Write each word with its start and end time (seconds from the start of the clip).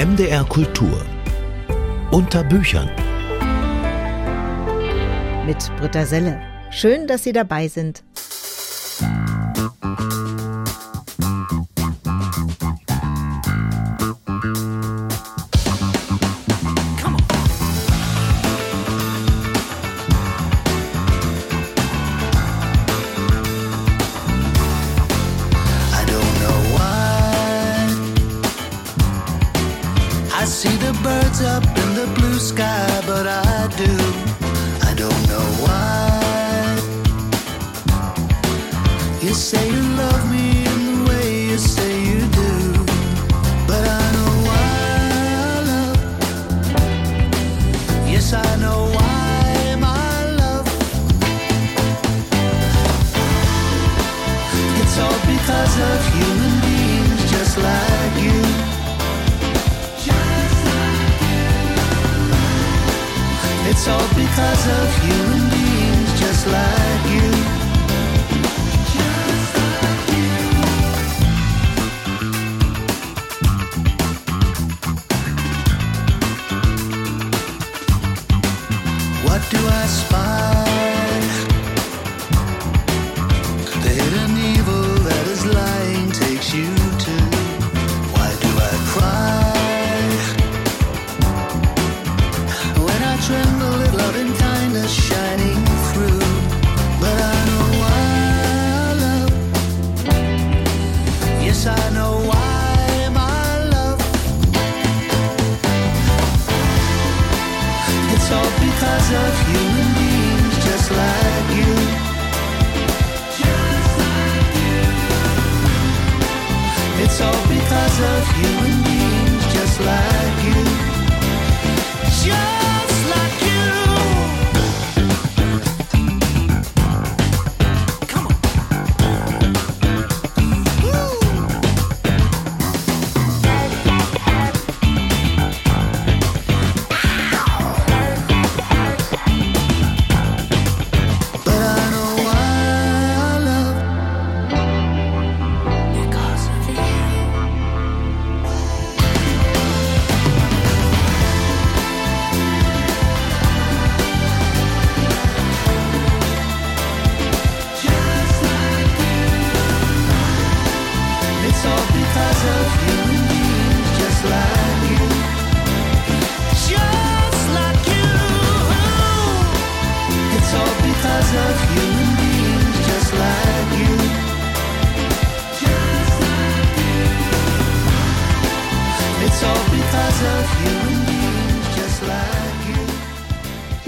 MDR 0.00 0.44
Kultur 0.44 1.04
unter 2.10 2.42
Büchern 2.42 2.88
mit 5.44 5.58
Britta 5.78 6.06
Selle. 6.06 6.40
Schön, 6.70 7.06
dass 7.06 7.22
Sie 7.22 7.34
dabei 7.34 7.68
sind. 7.68 8.02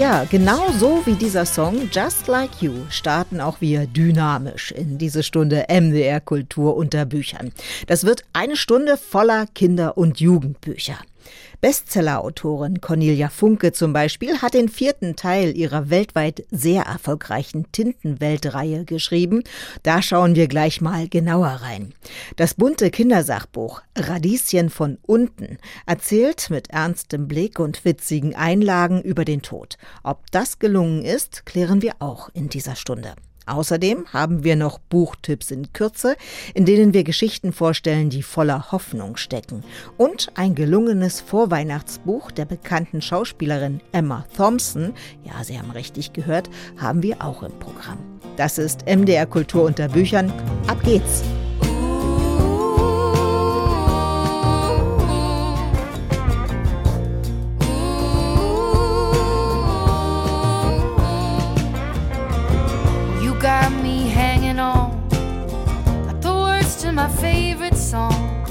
Ja, 0.03 0.25
genau 0.29 0.69
so 0.77 1.01
wie 1.05 1.13
dieser 1.13 1.45
Song 1.45 1.87
Just 1.89 2.27
Like 2.27 2.61
You 2.61 2.73
starten 2.89 3.39
auch 3.39 3.61
wir 3.61 3.85
dynamisch 3.85 4.71
in 4.71 4.97
diese 4.97 5.23
Stunde 5.23 5.65
MDR 5.69 6.19
Kultur 6.19 6.75
unter 6.75 7.05
Büchern. 7.05 7.53
Das 7.87 8.03
wird 8.03 8.23
eine 8.33 8.57
Stunde 8.57 8.97
voller 8.97 9.47
Kinder- 9.47 9.97
und 9.97 10.19
Jugendbücher. 10.19 10.97
Bestsellerautorin 11.63 12.81
Cornelia 12.81 13.29
Funke 13.29 13.71
zum 13.71 13.93
Beispiel 13.93 14.41
hat 14.41 14.53
den 14.53 14.67
vierten 14.67 15.15
Teil 15.15 15.55
ihrer 15.55 15.89
weltweit 15.89 16.43
sehr 16.51 16.83
erfolgreichen 16.83 17.71
Tintenweltreihe 17.71 18.83
geschrieben. 18.83 19.45
Da 19.81 20.01
schauen 20.01 20.35
wir 20.35 20.49
gleich 20.49 20.81
mal 20.81 21.07
genauer 21.07 21.61
rein. 21.61 21.93
Das 22.35 22.55
bunte 22.55 22.91
Kindersachbuch 22.91 23.81
Radieschen 23.95 24.69
von 24.69 24.97
unten 25.03 25.57
erzählt 25.85 26.49
mit 26.49 26.69
ernstem 26.69 27.29
Blick 27.29 27.59
und 27.59 27.85
witzigen 27.85 28.35
Einlagen 28.35 29.01
über 29.01 29.23
den 29.23 29.41
Tod. 29.41 29.77
Ob 30.03 30.29
das 30.31 30.59
gelungen 30.59 31.05
ist, 31.05 31.45
klären 31.45 31.81
wir 31.81 31.93
auch 31.99 32.27
in 32.33 32.49
dieser 32.49 32.75
Stunde. 32.75 33.13
Außerdem 33.45 34.05
haben 34.13 34.43
wir 34.43 34.55
noch 34.55 34.79
Buchtipps 34.79 35.51
in 35.51 35.73
Kürze, 35.73 36.15
in 36.53 36.65
denen 36.65 36.93
wir 36.93 37.03
Geschichten 37.03 37.53
vorstellen, 37.53 38.09
die 38.09 38.23
voller 38.23 38.71
Hoffnung 38.71 39.17
stecken. 39.17 39.63
Und 39.97 40.31
ein 40.35 40.55
gelungenes 40.55 41.21
Vorweihnachtsbuch 41.21 42.31
der 42.31 42.45
bekannten 42.45 43.01
Schauspielerin 43.01 43.81
Emma 43.91 44.25
Thompson, 44.35 44.93
ja, 45.23 45.43
Sie 45.43 45.57
haben 45.57 45.71
richtig 45.71 46.13
gehört, 46.13 46.49
haben 46.77 47.03
wir 47.03 47.23
auch 47.23 47.43
im 47.43 47.57
Programm. 47.59 47.99
Das 48.37 48.57
ist 48.57 48.85
MDR 48.87 49.25
Kultur 49.25 49.63
unter 49.63 49.89
Büchern. 49.89 50.31
Ab 50.67 50.81
geht's! 50.83 51.23
My 66.05 66.13
thoughts 66.21 66.81
to 66.81 66.91
my 66.91 67.07
favorite 67.07 67.75
song. 67.75 68.43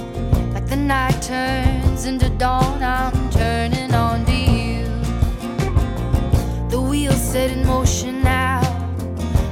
Like 0.54 0.66
the 0.66 0.76
night 0.76 1.20
turns 1.22 2.06
into 2.06 2.28
dawn, 2.30 2.82
I'm 2.82 3.30
turning 3.30 3.94
on 3.94 4.24
to 4.26 4.32
you. 4.32 4.84
The 6.70 6.80
wheels 6.80 7.20
set 7.20 7.50
in 7.50 7.66
motion 7.66 8.22
now. 8.22 8.60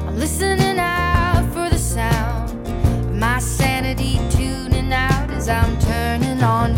I'm 0.07 0.19
listening 0.19 0.79
out 0.79 1.45
for 1.53 1.69
the 1.69 1.79
sound 1.79 2.51
of 2.69 3.15
my 3.15 3.39
sanity 3.39 4.21
tuning 4.31 4.93
out 4.93 5.31
as 5.31 5.49
I'm 5.49 5.79
turning 5.79 6.43
on 6.43 6.75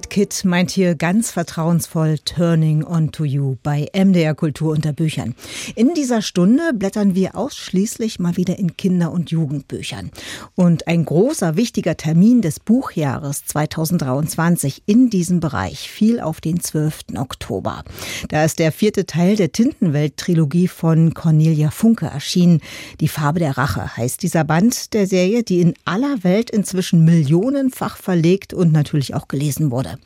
Aid 0.00 0.08
Kit 0.08 0.46
meint 0.46 0.70
hier 0.70 0.94
ganz 0.94 1.30
vertrauensvoll 1.30 2.16
Turning 2.20 2.84
on 2.84 3.12
to 3.12 3.24
You 3.24 3.56
bei 3.62 3.86
MDR 3.94 4.34
Kultur 4.34 4.72
unter 4.72 4.94
Büchern. 4.94 5.34
In 5.74 5.92
dieser 5.92 6.22
Stunde 6.22 6.72
blättern 6.72 7.14
wir 7.14 7.36
ausschließlich 7.36 8.18
mal 8.18 8.38
wieder 8.38 8.58
in 8.58 8.78
Kinder- 8.78 9.12
und 9.12 9.30
Jugendbüchern. 9.30 10.10
Und 10.54 10.86
ein 10.86 11.04
großer, 11.04 11.56
wichtiger 11.56 11.98
Termin 11.98 12.40
des 12.40 12.60
Buchjahres 12.60 13.44
2023 13.44 14.84
in 14.86 15.10
diesem 15.10 15.38
Bereich 15.38 15.90
fiel 15.90 16.18
auf 16.20 16.40
den 16.40 16.60
12. 16.60 17.00
Oktober. 17.18 17.84
Da 18.30 18.46
ist 18.46 18.58
der 18.58 18.72
vierte 18.72 19.04
Teil 19.04 19.36
der 19.36 19.52
Tintenwelt-Trilogie 19.52 20.68
von 20.68 21.12
Cornelia 21.12 21.70
Funke 21.70 22.06
erschienen. 22.06 22.62
Die 23.00 23.08
Farbe 23.08 23.38
der 23.38 23.58
Rache 23.58 23.98
heißt 23.98 24.22
dieser 24.22 24.44
Band 24.44 24.94
der 24.94 25.06
Serie, 25.06 25.42
die 25.42 25.60
in 25.60 25.74
aller 25.84 26.24
Welt 26.24 26.48
inzwischen 26.48 27.04
millionenfach 27.04 27.98
verlegt 27.98 28.54
und 28.54 28.72
natürlich 28.72 29.12
auch 29.12 29.28
gelesen 29.28 29.70
wurde. 29.70 29.89
了。 29.92 29.98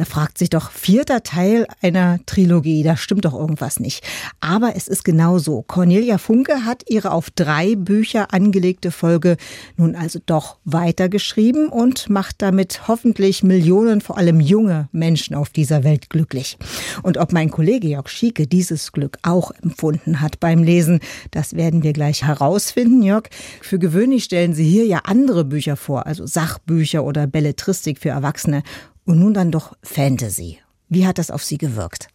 Da 0.00 0.06
fragt 0.06 0.38
sich 0.38 0.48
doch, 0.48 0.70
vierter 0.70 1.22
Teil 1.22 1.66
einer 1.82 2.20
Trilogie, 2.24 2.82
da 2.82 2.96
stimmt 2.96 3.26
doch 3.26 3.34
irgendwas 3.34 3.80
nicht. 3.80 4.02
Aber 4.40 4.74
es 4.74 4.88
ist 4.88 5.04
genau 5.04 5.36
so. 5.36 5.60
Cornelia 5.60 6.16
Funke 6.16 6.64
hat 6.64 6.84
ihre 6.88 7.10
auf 7.10 7.28
drei 7.28 7.76
Bücher 7.76 8.32
angelegte 8.32 8.92
Folge 8.92 9.36
nun 9.76 9.94
also 9.94 10.18
doch 10.24 10.56
weitergeschrieben 10.64 11.68
und 11.68 12.08
macht 12.08 12.36
damit 12.38 12.88
hoffentlich 12.88 13.42
Millionen, 13.42 14.00
vor 14.00 14.16
allem 14.16 14.40
junge 14.40 14.88
Menschen 14.90 15.36
auf 15.36 15.50
dieser 15.50 15.84
Welt 15.84 16.08
glücklich. 16.08 16.56
Und 17.02 17.18
ob 17.18 17.34
mein 17.34 17.50
Kollege 17.50 17.88
Jörg 17.88 18.08
Schieke 18.08 18.46
dieses 18.46 18.92
Glück 18.92 19.18
auch 19.20 19.50
empfunden 19.62 20.22
hat 20.22 20.40
beim 20.40 20.62
Lesen, 20.62 21.00
das 21.30 21.56
werden 21.56 21.82
wir 21.82 21.92
gleich 21.92 22.24
herausfinden, 22.24 23.02
Jörg. 23.02 23.24
Für 23.60 23.78
gewöhnlich 23.78 24.24
stellen 24.24 24.54
Sie 24.54 24.64
hier 24.64 24.86
ja 24.86 25.00
andere 25.04 25.44
Bücher 25.44 25.76
vor, 25.76 26.06
also 26.06 26.24
Sachbücher 26.24 27.04
oder 27.04 27.26
Belletristik 27.26 27.98
für 27.98 28.08
Erwachsene 28.08 28.62
und 29.10 29.18
nun 29.18 29.34
dann 29.34 29.50
doch 29.50 29.76
Fantasy. 29.82 30.58
Wie 30.88 31.04
hat 31.04 31.18
das 31.18 31.32
auf 31.32 31.42
Sie 31.42 31.58
gewirkt? 31.58 32.08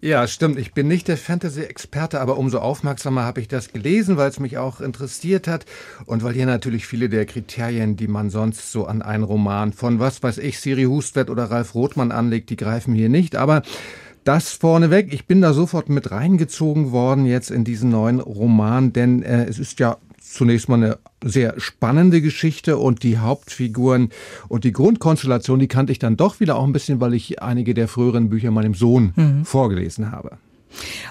Ja, 0.00 0.26
stimmt. 0.26 0.58
Ich 0.58 0.72
bin 0.72 0.88
nicht 0.88 1.06
der 1.06 1.18
Fantasy-Experte, 1.18 2.20
aber 2.20 2.38
umso 2.38 2.58
aufmerksamer 2.58 3.22
habe 3.22 3.40
ich 3.40 3.48
das 3.48 3.72
gelesen, 3.72 4.16
weil 4.16 4.30
es 4.30 4.40
mich 4.40 4.56
auch 4.56 4.80
interessiert 4.80 5.46
hat 5.46 5.66
und 6.06 6.24
weil 6.24 6.32
hier 6.32 6.46
natürlich 6.46 6.86
viele 6.86 7.10
der 7.10 7.26
Kriterien, 7.26 7.96
die 7.96 8.08
man 8.08 8.30
sonst 8.30 8.72
so 8.72 8.86
an 8.86 9.02
einen 9.02 9.22
Roman 9.22 9.74
von 9.74 10.00
was 10.00 10.22
weiß 10.22 10.38
ich, 10.38 10.58
Siri 10.58 10.84
Hustvedt 10.84 11.28
oder 11.30 11.44
Ralf 11.44 11.74
Rothmann 11.74 12.10
anlegt, 12.10 12.48
die 12.48 12.56
greifen 12.56 12.94
hier 12.94 13.10
nicht. 13.10 13.36
Aber 13.36 13.62
das 14.24 14.52
vorneweg, 14.52 15.12
ich 15.12 15.26
bin 15.26 15.42
da 15.42 15.52
sofort 15.52 15.90
mit 15.90 16.10
reingezogen 16.10 16.92
worden 16.92 17.26
jetzt 17.26 17.50
in 17.50 17.64
diesen 17.64 17.90
neuen 17.90 18.20
Roman, 18.20 18.92
denn 18.94 19.22
äh, 19.22 19.44
es 19.44 19.58
ist 19.58 19.80
ja 19.80 19.98
zunächst 20.32 20.68
mal 20.68 20.76
eine 20.76 20.98
sehr 21.22 21.58
spannende 21.58 22.20
Geschichte 22.20 22.78
und 22.78 23.02
die 23.02 23.18
Hauptfiguren 23.18 24.10
und 24.48 24.64
die 24.64 24.72
Grundkonstellation, 24.72 25.58
die 25.58 25.68
kannte 25.68 25.92
ich 25.92 25.98
dann 25.98 26.16
doch 26.16 26.40
wieder 26.40 26.56
auch 26.56 26.64
ein 26.64 26.72
bisschen, 26.72 27.00
weil 27.00 27.14
ich 27.14 27.42
einige 27.42 27.74
der 27.74 27.88
früheren 27.88 28.30
Bücher 28.30 28.50
meinem 28.50 28.74
Sohn 28.74 29.12
mhm. 29.16 29.44
vorgelesen 29.44 30.10
habe. 30.10 30.38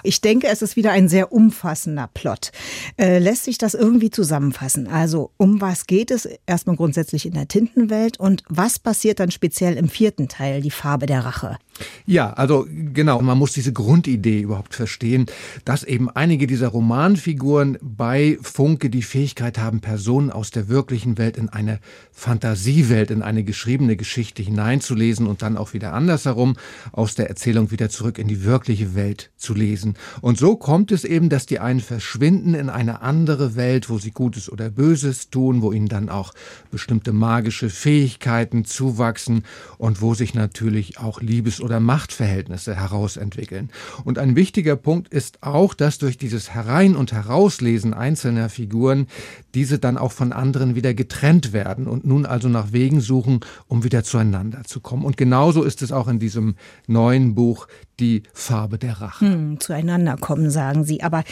Ich 0.02 0.20
denke, 0.20 0.48
es 0.48 0.62
ist 0.62 0.76
wieder 0.76 0.92
ein 0.92 1.08
sehr 1.08 1.32
umfassender 1.32 2.08
Plot. 2.12 2.52
Äh, 2.98 3.18
lässt 3.18 3.44
sich 3.44 3.58
das 3.58 3.74
irgendwie 3.74 4.10
zusammenfassen? 4.10 4.88
Also, 4.88 5.30
um 5.36 5.60
was 5.60 5.86
geht 5.86 6.10
es 6.10 6.28
erstmal 6.46 6.76
grundsätzlich 6.76 7.26
in 7.26 7.34
der 7.34 7.48
Tintenwelt 7.48 8.18
und 8.18 8.42
was 8.48 8.78
passiert 8.78 9.20
dann 9.20 9.30
speziell 9.30 9.76
im 9.76 9.88
vierten 9.88 10.28
Teil, 10.28 10.62
die 10.62 10.70
Farbe 10.70 11.06
der 11.06 11.24
Rache? 11.24 11.58
Ja, 12.04 12.32
also 12.34 12.66
genau, 12.92 13.22
man 13.22 13.38
muss 13.38 13.52
diese 13.52 13.72
Grundidee 13.72 14.40
überhaupt 14.40 14.74
verstehen, 14.74 15.26
dass 15.64 15.84
eben 15.84 16.10
einige 16.10 16.46
dieser 16.46 16.68
Romanfiguren 16.68 17.78
bei 17.80 18.38
Funke 18.42 18.90
die 18.90 19.02
Fähigkeit 19.02 19.58
haben, 19.58 19.80
Personen 19.80 20.30
aus 20.30 20.50
der 20.50 20.68
wirklichen 20.68 21.16
Welt 21.16 21.36
in 21.36 21.48
eine 21.48 21.80
Fantasiewelt, 22.12 23.10
in 23.10 23.22
eine 23.22 23.42
geschriebene 23.42 23.96
Geschichte 23.96 24.42
hineinzulesen 24.42 25.26
und 25.26 25.42
dann 25.42 25.56
auch 25.56 25.72
wieder 25.72 25.92
andersherum 25.94 26.56
aus 26.92 27.14
der 27.14 27.28
Erzählung 27.28 27.70
wieder 27.70 27.88
zurück 27.88 28.18
in 28.18 28.28
die 28.28 28.44
wirkliche 28.44 28.94
Welt 28.94 29.30
zu 29.36 29.54
lesen. 29.54 29.94
Und 30.20 30.38
so 30.38 30.56
kommt 30.56 30.92
es 30.92 31.04
eben, 31.04 31.30
dass 31.30 31.46
die 31.46 31.58
einen 31.58 31.80
verschwinden 31.80 32.54
in 32.54 32.68
eine 32.68 33.00
andere 33.00 33.56
Welt, 33.56 33.88
wo 33.88 33.98
sie 33.98 34.10
Gutes 34.10 34.52
oder 34.52 34.70
Böses 34.70 35.30
tun, 35.30 35.62
wo 35.62 35.72
ihnen 35.72 35.88
dann 35.88 36.10
auch 36.10 36.34
bestimmte 36.70 37.12
magische 37.12 37.70
Fähigkeiten 37.70 38.64
zuwachsen 38.64 39.44
und 39.78 40.02
wo 40.02 40.14
sich 40.14 40.34
natürlich 40.34 40.98
auch 40.98 41.22
Liebes- 41.22 41.61
oder 41.62 41.80
Machtverhältnisse 41.80 42.74
herausentwickeln. 42.74 43.70
Und 44.04 44.18
ein 44.18 44.36
wichtiger 44.36 44.76
Punkt 44.76 45.08
ist 45.08 45.42
auch, 45.42 45.74
dass 45.74 45.98
durch 45.98 46.18
dieses 46.18 46.50
Herein- 46.50 46.96
und 46.96 47.12
Herauslesen 47.12 47.94
einzelner 47.94 48.48
Figuren 48.48 49.06
diese 49.54 49.78
dann 49.78 49.98
auch 49.98 50.12
von 50.12 50.32
anderen 50.32 50.74
wieder 50.74 50.94
getrennt 50.94 51.52
werden 51.52 51.86
und 51.86 52.04
nun 52.04 52.26
also 52.26 52.48
nach 52.48 52.72
Wegen 52.72 53.00
suchen, 53.00 53.40
um 53.68 53.84
wieder 53.84 54.02
zueinander 54.04 54.64
zu 54.64 54.80
kommen. 54.80 55.04
Und 55.04 55.16
genauso 55.16 55.62
ist 55.62 55.82
es 55.82 55.92
auch 55.92 56.08
in 56.08 56.18
diesem 56.18 56.56
neuen 56.86 57.34
Buch 57.34 57.68
Die 58.00 58.22
Farbe 58.32 58.78
der 58.78 59.00
Rache. 59.00 59.26
Hm, 59.26 59.60
zueinander 59.60 60.16
kommen, 60.16 60.50
sagen 60.50 60.84
Sie. 60.84 61.02
Aber 61.02 61.24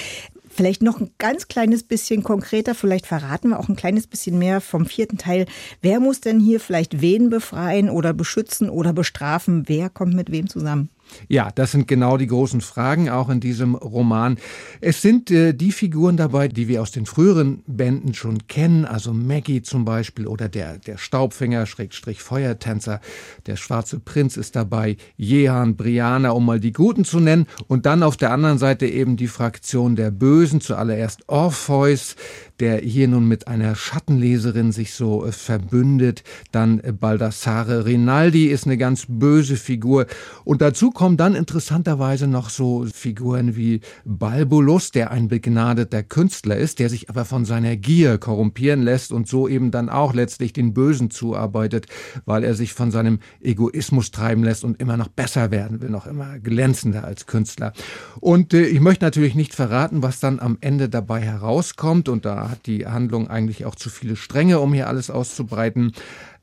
Vielleicht 0.60 0.82
noch 0.82 1.00
ein 1.00 1.08
ganz 1.16 1.48
kleines 1.48 1.82
bisschen 1.84 2.22
konkreter, 2.22 2.74
vielleicht 2.74 3.06
verraten 3.06 3.48
wir 3.48 3.60
auch 3.60 3.70
ein 3.70 3.76
kleines 3.76 4.06
bisschen 4.06 4.38
mehr 4.38 4.60
vom 4.60 4.84
vierten 4.84 5.16
Teil. 5.16 5.46
Wer 5.80 6.00
muss 6.00 6.20
denn 6.20 6.38
hier 6.38 6.60
vielleicht 6.60 7.00
wen 7.00 7.30
befreien 7.30 7.88
oder 7.88 8.12
beschützen 8.12 8.68
oder 8.68 8.92
bestrafen? 8.92 9.70
Wer 9.70 9.88
kommt 9.88 10.12
mit 10.12 10.30
wem 10.30 10.50
zusammen? 10.50 10.90
Ja, 11.28 11.50
das 11.54 11.72
sind 11.72 11.88
genau 11.88 12.16
die 12.16 12.26
großen 12.26 12.60
Fragen 12.60 13.08
auch 13.08 13.28
in 13.28 13.40
diesem 13.40 13.74
Roman. 13.74 14.38
Es 14.80 15.02
sind 15.02 15.30
äh, 15.30 15.52
die 15.52 15.72
Figuren 15.72 16.16
dabei, 16.16 16.48
die 16.48 16.68
wir 16.68 16.82
aus 16.82 16.90
den 16.90 17.06
früheren 17.06 17.62
Bänden 17.66 18.14
schon 18.14 18.46
kennen, 18.46 18.84
also 18.84 19.12
Maggie 19.12 19.62
zum 19.62 19.84
Beispiel 19.84 20.26
oder 20.26 20.48
der, 20.48 20.78
der 20.78 20.98
Staubfänger, 20.98 21.66
Schrägstrich 21.66 22.22
Feuertänzer, 22.22 23.00
der 23.46 23.56
schwarze 23.56 24.00
Prinz 24.00 24.36
ist 24.36 24.56
dabei, 24.56 24.96
Jehan, 25.16 25.76
Brianna, 25.76 26.30
um 26.30 26.46
mal 26.46 26.60
die 26.60 26.72
Guten 26.72 27.04
zu 27.04 27.20
nennen. 27.20 27.46
Und 27.66 27.86
dann 27.86 28.02
auf 28.02 28.16
der 28.16 28.32
anderen 28.32 28.58
Seite 28.58 28.86
eben 28.86 29.16
die 29.16 29.28
Fraktion 29.28 29.96
der 29.96 30.10
Bösen, 30.10 30.60
zuallererst 30.60 31.28
Orpheus, 31.28 32.16
der 32.60 32.78
hier 32.78 33.08
nun 33.08 33.26
mit 33.26 33.48
einer 33.48 33.74
Schattenleserin 33.74 34.72
sich 34.72 34.92
so 34.94 35.24
äh, 35.24 35.32
verbündet. 35.32 36.22
Dann 36.52 36.80
äh, 36.80 36.92
Baldassare 36.92 37.86
Rinaldi 37.86 38.46
ist 38.46 38.66
eine 38.66 38.76
ganz 38.76 39.06
böse 39.08 39.56
Figur. 39.56 40.06
Und 40.44 40.60
dazu 40.60 40.90
kommen 40.90 41.16
dann 41.16 41.34
interessanterweise 41.34 42.26
noch 42.26 42.50
so 42.50 42.86
Figuren 42.92 43.56
wie 43.56 43.80
Balbulus, 44.04 44.90
der 44.90 45.10
ein 45.10 45.28
begnadeter 45.28 46.02
Künstler 46.02 46.56
ist, 46.56 46.78
der 46.78 46.90
sich 46.90 47.08
aber 47.08 47.24
von 47.24 47.44
seiner 47.44 47.76
Gier 47.76 48.18
korrumpieren 48.18 48.82
lässt 48.82 49.12
und 49.12 49.26
so 49.26 49.48
eben 49.48 49.70
dann 49.70 49.88
auch 49.88 50.14
letztlich 50.14 50.52
den 50.52 50.74
Bösen 50.74 51.10
zuarbeitet, 51.10 51.86
weil 52.26 52.44
er 52.44 52.54
sich 52.54 52.74
von 52.74 52.90
seinem 52.90 53.20
Egoismus 53.40 54.10
treiben 54.10 54.44
lässt 54.44 54.64
und 54.64 54.80
immer 54.80 54.96
noch 54.96 55.08
besser 55.08 55.50
werden 55.50 55.80
will, 55.80 55.90
noch 55.90 56.06
immer 56.06 56.38
glänzender 56.38 57.04
als 57.04 57.26
Künstler. 57.26 57.72
Und 58.20 58.52
äh, 58.52 58.66
ich 58.66 58.80
möchte 58.80 59.04
natürlich 59.04 59.34
nicht 59.34 59.54
verraten, 59.54 60.02
was 60.02 60.20
dann 60.20 60.40
am 60.40 60.58
Ende 60.60 60.88
dabei 60.88 61.20
herauskommt. 61.20 62.08
Und 62.08 62.24
da 62.24 62.49
hat 62.50 62.66
die 62.66 62.86
Handlung 62.86 63.28
eigentlich 63.28 63.64
auch 63.64 63.74
zu 63.74 63.90
viele 63.90 64.16
Stränge, 64.16 64.60
um 64.60 64.72
hier 64.74 64.88
alles 64.88 65.10
auszubreiten. 65.10 65.92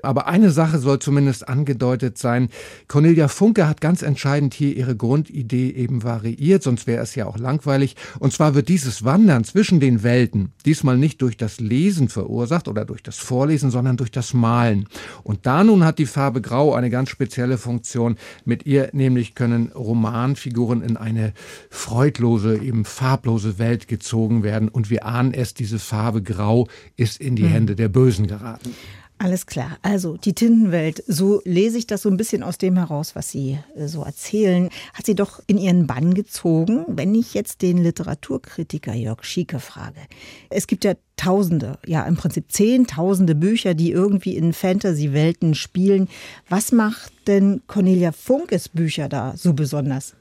Aber 0.02 0.28
eine 0.28 0.52
Sache 0.52 0.80
soll 0.80 1.00
zumindest 1.00 1.48
angedeutet 1.50 2.18
sein. 2.18 2.50
Cornelia 2.88 3.28
Funke 3.28 3.68
hat 3.68 3.82
ganz 3.82 4.02
entscheidend 4.02 4.54
hier 4.54 4.76
ihre 4.76 4.96
Grundidee 4.96 5.72
eben 5.72 6.04
variiert, 6.04 6.64
sonst 6.64 6.88
wäre 6.88 7.02
es 7.02 7.16
ja 7.16 7.26
auch 7.26 7.38
langweilig. 7.38 7.96
Und 8.20 8.32
zwar 8.32 8.54
wird 8.54 8.70
dieses 8.70 9.04
Wandern 9.04 9.44
zwischen 9.44 9.80
den 9.80 10.04
Welten 10.04 10.52
diesmal 10.66 10.98
nicht 10.98 11.22
durch 11.22 11.38
das 11.38 11.60
Lesen 11.60 12.10
verursacht 12.10 12.68
oder 12.68 12.86
durch 12.86 13.02
das 13.02 13.18
Vorlesen, 13.18 13.72
sondern 13.72 13.98
durch 13.98 14.12
das 14.12 14.34
Malen. 14.34 14.88
Und 15.24 15.46
da 15.46 15.64
nun 15.64 15.84
hat 15.84 16.00
die 16.00 16.06
Farbe 16.06 16.42
Grau 16.42 16.74
eine 16.74 16.90
ganz 16.90 17.10
spezielle 17.10 17.58
Funktion. 17.58 18.18
Mit 18.46 18.66
ihr 18.66 18.90
nämlich 18.94 19.34
können 19.34 19.72
Romanfiguren 19.74 20.82
in 20.82 20.98
eine 20.98 21.34
freudlose, 21.70 22.58
eben 22.58 22.86
farblose 22.86 23.58
Welt 23.60 23.88
gezogen 23.88 24.44
werden. 24.44 24.70
Und 24.70 24.90
wir 24.90 25.06
ahnen 25.06 25.34
es, 25.34 25.54
diese 25.54 25.80
Farbe 25.80 26.22
Grau 26.22 26.68
ist 26.96 27.20
in 27.20 27.36
die 27.36 27.44
hm. 27.44 27.52
Hände 27.52 27.76
der 27.76 27.90
Bösen 27.90 28.28
geraten. 28.28 28.76
Alles 29.20 29.48
klar. 29.48 29.78
Also 29.82 30.16
die 30.16 30.34
Tintenwelt, 30.34 31.04
so 31.08 31.42
lese 31.44 31.80
ich 31.80 31.88
das 31.88 32.04
so 32.04 32.10
ein 32.10 32.18
bisschen 32.18 32.44
aus 32.44 32.60
dem 32.60 32.78
heraus, 32.78 33.16
was 33.16 33.32
Sie 33.32 33.58
äh, 33.76 33.88
so 33.88 34.04
erzählen, 34.04 34.70
hat 34.94 35.08
sie 35.08 35.16
doch 35.16 35.42
in 35.48 35.58
ihren 35.58 35.88
Bann 35.88 36.14
gezogen, 36.14 36.86
wenn 36.88 37.16
ich 37.16 37.34
jetzt 37.34 37.64
den 37.64 37.80
Literaturkritiker 37.80 38.94
Jörg 38.94 39.24
Schieke 39.24 39.60
frage. 39.60 40.02
Es 40.50 40.68
gibt 40.68 40.84
ja 40.84 40.94
Tausende, 41.16 41.80
ja 41.88 42.06
im 42.06 42.16
Prinzip 42.16 42.52
Zehntausende 42.52 43.34
Bücher, 43.34 43.74
die 43.74 43.92
irgendwie 43.92 44.36
in 44.36 44.54
Fantasy-Welten 44.54 45.56
spielen. 45.56 46.10
Was 46.48 46.72
macht 46.72 47.12
denn 47.26 47.64
Cornelia 47.66 48.12
Funkes 48.12 48.70
Bücher 48.70 49.10
da 49.10 49.34
so 49.36 49.54
besonders? 49.54 50.14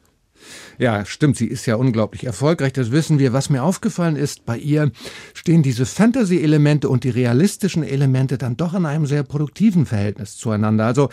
Ja, 0.78 1.04
stimmt, 1.06 1.36
sie 1.36 1.46
ist 1.46 1.66
ja 1.66 1.76
unglaublich 1.76 2.24
erfolgreich, 2.24 2.72
das 2.72 2.92
wissen 2.92 3.18
wir. 3.18 3.32
Was 3.32 3.50
mir 3.50 3.62
aufgefallen 3.62 4.16
ist, 4.16 4.44
bei 4.44 4.58
ihr 4.58 4.90
stehen 5.34 5.62
diese 5.62 5.86
Fantasy-Elemente 5.86 6.88
und 6.88 7.04
die 7.04 7.10
realistischen 7.10 7.82
Elemente 7.82 8.38
dann 8.38 8.56
doch 8.56 8.74
in 8.74 8.86
einem 8.86 9.06
sehr 9.06 9.22
produktiven 9.22 9.86
Verhältnis 9.86 10.36
zueinander. 10.36 10.86
Also 10.86 11.08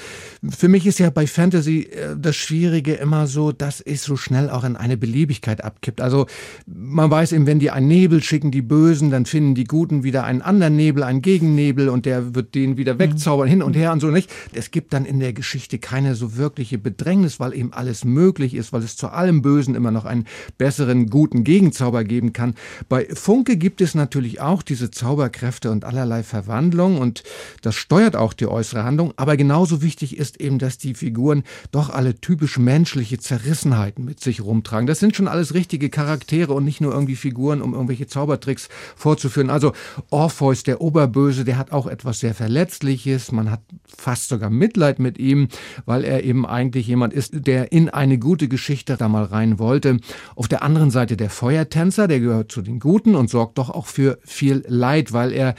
für 0.50 0.68
mich 0.68 0.86
ist 0.86 1.00
ja 1.00 1.10
bei 1.10 1.28
Fantasy 1.28 1.84
äh, 1.84 2.16
das 2.18 2.36
Schwierige 2.36 2.94
immer 2.96 3.28
so, 3.28 3.52
dass 3.52 3.82
es 3.82 4.04
so 4.04 4.18
schnell 4.18 4.50
auch 4.50 4.64
in 4.64 4.76
eine 4.76 4.98
Beliebigkeit 4.98 5.64
abkippt. 5.64 6.02
Also 6.02 6.28
man 6.66 7.10
weiß 7.10 7.32
eben, 7.32 7.48
wenn 7.48 7.60
die 7.60 7.72
einen 7.72 7.88
Nebel 7.88 8.22
schicken, 8.22 8.52
die 8.52 8.62
Bösen, 8.62 9.12
dann 9.12 9.26
finden 9.26 9.56
die 9.56 9.64
Guten 9.64 10.04
wieder 10.04 10.24
einen 10.24 10.42
anderen 10.42 10.76
Nebel, 10.76 11.04
einen 11.04 11.22
Gegennebel 11.22 11.90
und 11.90 12.06
der 12.06 12.36
wird 12.36 12.56
den 12.56 12.78
wieder 12.78 13.00
wegzaubern, 13.00 13.48
mhm. 13.48 13.52
hin 13.52 13.64
und 13.64 13.76
her 13.76 13.92
und 13.92 14.00
so 14.00 14.08
nicht. 14.08 14.30
Es 14.54 14.72
gibt 14.72 14.94
dann 14.94 15.06
in 15.06 15.20
der 15.20 15.34
Geschichte 15.34 15.80
keine 15.80 16.16
so 16.16 16.38
wirkliche 16.38 16.78
Bedrängnis, 16.78 17.40
weil 17.40 17.54
eben 17.54 17.74
alles 17.74 18.06
möglich 18.06 18.54
ist, 18.54 18.74
weil 18.74 18.84
es 18.84 18.96
zu 18.96 19.10
allem 19.24 19.42
Bösen 19.42 19.76
immer 19.76 19.92
noch 19.92 20.06
einen 20.06 20.26
besseren, 20.58 21.10
guten 21.10 21.44
Gegenzauber 21.44 22.04
geben 22.04 22.34
kann. 22.34 22.56
Bei 22.90 23.08
Funke 23.14 23.58
gibt 23.58 23.82
es 23.82 23.96
natürlich 23.96 24.42
auch 24.42 24.62
diese 24.62 24.92
Zauberkräfte 24.92 25.72
und 25.72 25.86
allerlei 25.86 26.24
Verwandlung 26.24 26.98
und 26.98 27.24
das 27.62 27.76
steuert 27.76 28.16
auch 28.16 28.34
die 28.34 28.48
äußere 28.48 28.84
Handlung. 28.84 29.14
Aber 29.16 29.38
genauso 29.38 29.82
wichtig 29.82 30.18
ist 30.18 30.42
eben, 30.42 30.60
dass 30.60 30.78
die 30.78 30.94
Figuren 30.94 31.44
doch 31.72 31.90
alle 31.90 32.16
typisch 32.20 32.58
menschliche 32.60 33.18
Zerrissenheiten 33.18 34.04
mit 34.04 34.20
sich 34.20 34.42
rumtragen. 34.42 34.88
Das 34.88 35.00
sind 35.00 35.16
schon 35.16 35.28
alles 35.28 35.54
richtige 35.54 35.90
Charaktere 35.90 36.54
und 36.54 36.66
nicht 36.66 36.82
nur 36.82 36.94
irgendwie 36.94 37.16
Figuren, 37.16 37.62
um 37.62 37.74
irgendwelche 37.74 38.08
Zaubertricks 38.08 38.68
vorzuführen. 38.96 39.50
Also 39.50 39.72
Orpheus, 40.10 40.64
der 40.64 40.82
Oberböse, 40.82 41.46
der 41.46 41.58
hat 41.58 41.72
auch 41.72 41.88
etwas 41.88 42.20
sehr 42.20 42.34
Verletzliches. 42.34 43.32
Man 43.32 43.50
hat 43.50 43.62
fast 43.86 44.28
sogar 44.28 44.50
Mitleid 44.50 45.00
mit 45.00 45.18
ihm, 45.18 45.48
weil 45.86 46.04
er 46.04 46.24
eben 46.24 46.46
eigentlich 46.46 46.88
jemand 46.88 47.14
ist, 47.14 47.32
der 47.48 47.72
in 47.72 47.90
eine 47.90 48.18
gute 48.18 48.48
Geschichte 48.48 48.98
mal 49.14 49.24
rein 49.24 49.60
wollte. 49.60 49.98
Auf 50.36 50.50
der 50.50 50.64
anderen 50.64 50.92
Seite 50.92 51.16
der 51.16 51.30
Feuertänzer, 51.30 52.10
der 52.10 52.20
gehört 52.20 52.52
zu 52.52 52.62
den 52.62 52.80
Guten 52.80 53.16
und 53.16 53.30
sorgt 53.30 53.58
doch 53.58 53.70
auch 53.70 53.86
für 53.86 54.20
viel 54.26 54.66
Leid, 54.68 55.14
weil 55.14 55.32
er 55.32 55.56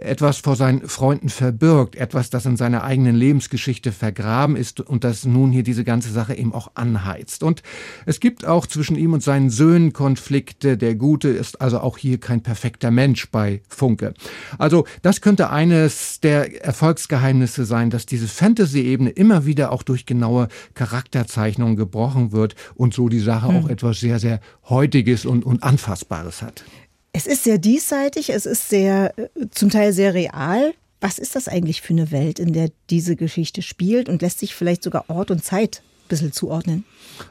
etwas 0.00 0.38
vor 0.38 0.56
seinen 0.56 0.88
Freunden 0.88 1.28
verbirgt, 1.28 1.96
etwas, 1.96 2.30
das 2.30 2.46
in 2.46 2.56
seiner 2.56 2.84
eigenen 2.84 3.16
Lebensgeschichte 3.16 3.92
vergraben 3.92 4.56
ist 4.56 4.80
und 4.80 5.04
das 5.04 5.24
nun 5.24 5.52
hier 5.52 5.62
diese 5.62 5.84
ganze 5.84 6.10
Sache 6.10 6.34
eben 6.34 6.52
auch 6.52 6.72
anheizt. 6.74 7.42
Und 7.42 7.62
es 8.06 8.20
gibt 8.20 8.46
auch 8.46 8.66
zwischen 8.66 8.96
ihm 8.96 9.12
und 9.12 9.22
seinen 9.22 9.50
Söhnen 9.50 9.92
Konflikte. 9.92 10.76
Der 10.76 10.94
Gute 10.94 11.28
ist 11.28 11.60
also 11.60 11.80
auch 11.80 11.98
hier 11.98 12.18
kein 12.18 12.42
perfekter 12.42 12.90
Mensch 12.90 13.30
bei 13.30 13.62
Funke. 13.68 14.14
Also 14.58 14.84
das 15.02 15.20
könnte 15.20 15.50
eines 15.50 16.20
der 16.20 16.64
Erfolgsgeheimnisse 16.64 17.64
sein, 17.64 17.90
dass 17.90 18.06
diese 18.06 18.28
Fantasy-Ebene 18.28 19.10
immer 19.10 19.46
wieder 19.46 19.72
auch 19.72 19.82
durch 19.82 20.06
genaue 20.06 20.48
Charakterzeichnungen 20.74 21.76
gebrochen 21.76 22.32
wird 22.32 22.54
und 22.74 22.94
so 22.94 23.08
die 23.08 23.20
Sache 23.20 23.48
hm. 23.48 23.56
auch 23.56 23.68
etwas 23.68 24.00
sehr, 24.00 24.18
sehr 24.18 24.40
Heutiges 24.68 25.24
und, 25.24 25.44
und 25.44 25.62
Anfassbares 25.62 26.42
hat. 26.42 26.64
Es 27.12 27.26
ist 27.26 27.44
sehr 27.44 27.58
diesseitig, 27.58 28.30
es 28.30 28.46
ist 28.46 28.68
sehr, 28.68 29.12
äh, 29.18 29.28
zum 29.50 29.70
Teil 29.70 29.92
sehr 29.92 30.14
real. 30.14 30.74
Was 31.00 31.18
ist 31.18 31.36
das 31.36 31.48
eigentlich 31.48 31.80
für 31.80 31.92
eine 31.92 32.10
Welt, 32.10 32.38
in 32.38 32.52
der 32.52 32.70
diese 32.90 33.16
Geschichte 33.16 33.62
spielt 33.62 34.08
und 34.08 34.22
lässt 34.22 34.40
sich 34.40 34.54
vielleicht 34.54 34.82
sogar 34.82 35.08
Ort 35.08 35.30
und 35.30 35.44
Zeit 35.44 35.82
bisschen 36.08 36.32
zuordnen? 36.32 36.84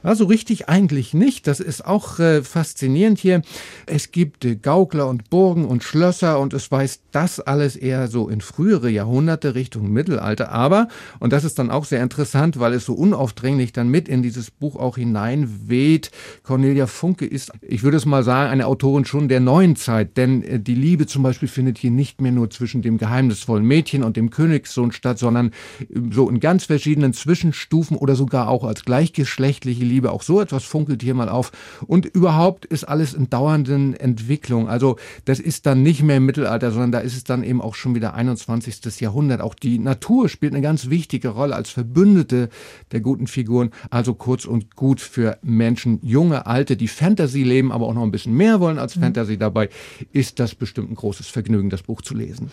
Also 0.03 0.25
richtig 0.25 0.69
eigentlich 0.69 1.13
nicht. 1.13 1.48
Das 1.48 1.60
ist 1.60 1.86
auch 1.86 2.19
äh, 2.19 2.43
faszinierend 2.43 3.19
hier. 3.19 3.41
Es 3.86 4.12
gibt 4.12 4.46
äh, 4.46 4.55
Gaukler 4.55 5.07
und 5.07 5.29
Burgen 5.29 5.65
und 5.65 5.84
Schlösser 5.84 6.39
und 6.39 6.53
es 6.53 6.72
weist 6.72 7.01
das 7.12 7.39
alles 7.39 7.75
eher 7.75 8.07
so 8.07 8.29
in 8.29 8.41
frühere 8.41 8.89
Jahrhunderte 8.89 9.55
Richtung 9.55 9.91
Mittelalter. 9.91 10.51
Aber, 10.51 10.88
und 11.19 11.34
das 11.34 11.43
ist 11.43 11.60
dann 11.60 11.72
auch 11.72 11.86
sehr 11.86 12.03
interessant, 12.03 12.60
weil 12.60 12.74
es 12.74 12.86
so 12.86 12.93
unaufdringlich 12.93 13.74
dann 13.74 13.89
mit 13.89 14.07
in 14.07 14.22
dieses 14.22 14.51
Buch 14.51 14.75
auch 14.75 14.98
hineinweht, 14.98 16.12
Cornelia 16.43 16.88
Funke 16.88 17.25
ist, 17.25 17.51
ich 17.62 17.84
würde 17.84 17.98
es 17.98 18.05
mal 18.05 18.24
sagen, 18.24 18.51
eine 18.51 18.67
Autorin 18.67 19.05
schon 19.05 19.27
der 19.27 19.39
neuen 19.39 19.75
Zeit. 19.75 20.17
Denn 20.17 20.43
äh, 20.43 20.60
die 20.60 20.75
Liebe 20.75 21.07
zum 21.07 21.24
Beispiel 21.24 21.48
findet 21.48 21.77
hier 21.77 21.91
nicht 21.91 22.22
mehr 22.22 22.31
nur 22.31 22.50
zwischen 22.50 22.81
dem 22.81 22.98
geheimnisvollen 22.98 23.65
Mädchen 23.65 24.03
und 24.03 24.17
dem 24.17 24.29
Königssohn 24.29 24.91
statt, 24.91 25.19
sondern 25.19 25.51
äh, 25.79 25.86
so 26.12 26.29
in 26.29 26.39
ganz 26.39 26.65
verschiedenen 26.65 27.13
Zwischenstufen 27.13 27.98
oder 27.98 28.15
sogar 28.15 28.50
auch 28.50 28.63
als 28.67 28.83
gleichgeschlechtlich 28.83 29.77
kindliche 29.77 29.86
Liebe. 29.86 30.12
Auch 30.12 30.24
so 30.24 30.41
etwas 30.41 30.63
funkelt 30.63 31.03
hier 31.03 31.13
mal 31.13 31.29
auf. 31.29 31.51
Und 31.86 32.05
überhaupt 32.05 32.65
ist 32.65 32.83
alles 32.83 33.13
in 33.13 33.29
dauernden 33.29 33.93
Entwicklung. 33.93 34.67
Also 34.67 34.97
das 35.25 35.39
ist 35.39 35.65
dann 35.65 35.83
nicht 35.83 36.03
mehr 36.03 36.17
im 36.17 36.25
Mittelalter, 36.25 36.71
sondern 36.71 36.91
da 36.91 37.00
ist 37.00 37.15
es 37.15 37.24
dann 37.24 37.43
eben 37.43 37.62
auch 37.62 37.75
schon 37.75 37.95
wieder 37.95 38.13
21. 38.13 39.00
Jahrhundert. 39.00 39.41
Auch 39.41 39.53
die 39.53 39.79
Natur 39.79 40.29
spielt 40.29 40.53
eine 40.53 40.62
ganz 40.62 40.89
wichtige 40.89 41.29
Rolle 41.29 41.55
als 41.55 41.69
Verbündete 41.69 42.50
der 42.91 43.01
guten 43.01 43.27
Figuren. 43.27 43.71
Also 43.89 44.13
kurz 44.13 44.45
und 44.45 44.75
gut 44.75 45.01
für 45.01 45.38
Menschen, 45.41 46.00
junge, 46.01 46.45
alte, 46.45 46.77
die 46.77 46.88
Fantasy 46.88 47.43
leben, 47.43 47.71
aber 47.71 47.86
auch 47.86 47.93
noch 47.93 48.03
ein 48.03 48.12
bisschen 48.12 48.36
mehr 48.36 48.59
wollen 48.59 48.79
als 48.79 48.95
mhm. 48.95 49.01
Fantasy 49.01 49.38
dabei, 49.38 49.69
ist 50.13 50.39
das 50.39 50.55
bestimmt 50.55 50.91
ein 50.91 50.95
großes 50.95 51.27
Vergnügen, 51.27 51.69
das 51.69 51.83
Buch 51.83 52.01
zu 52.01 52.15
lesen. 52.15 52.51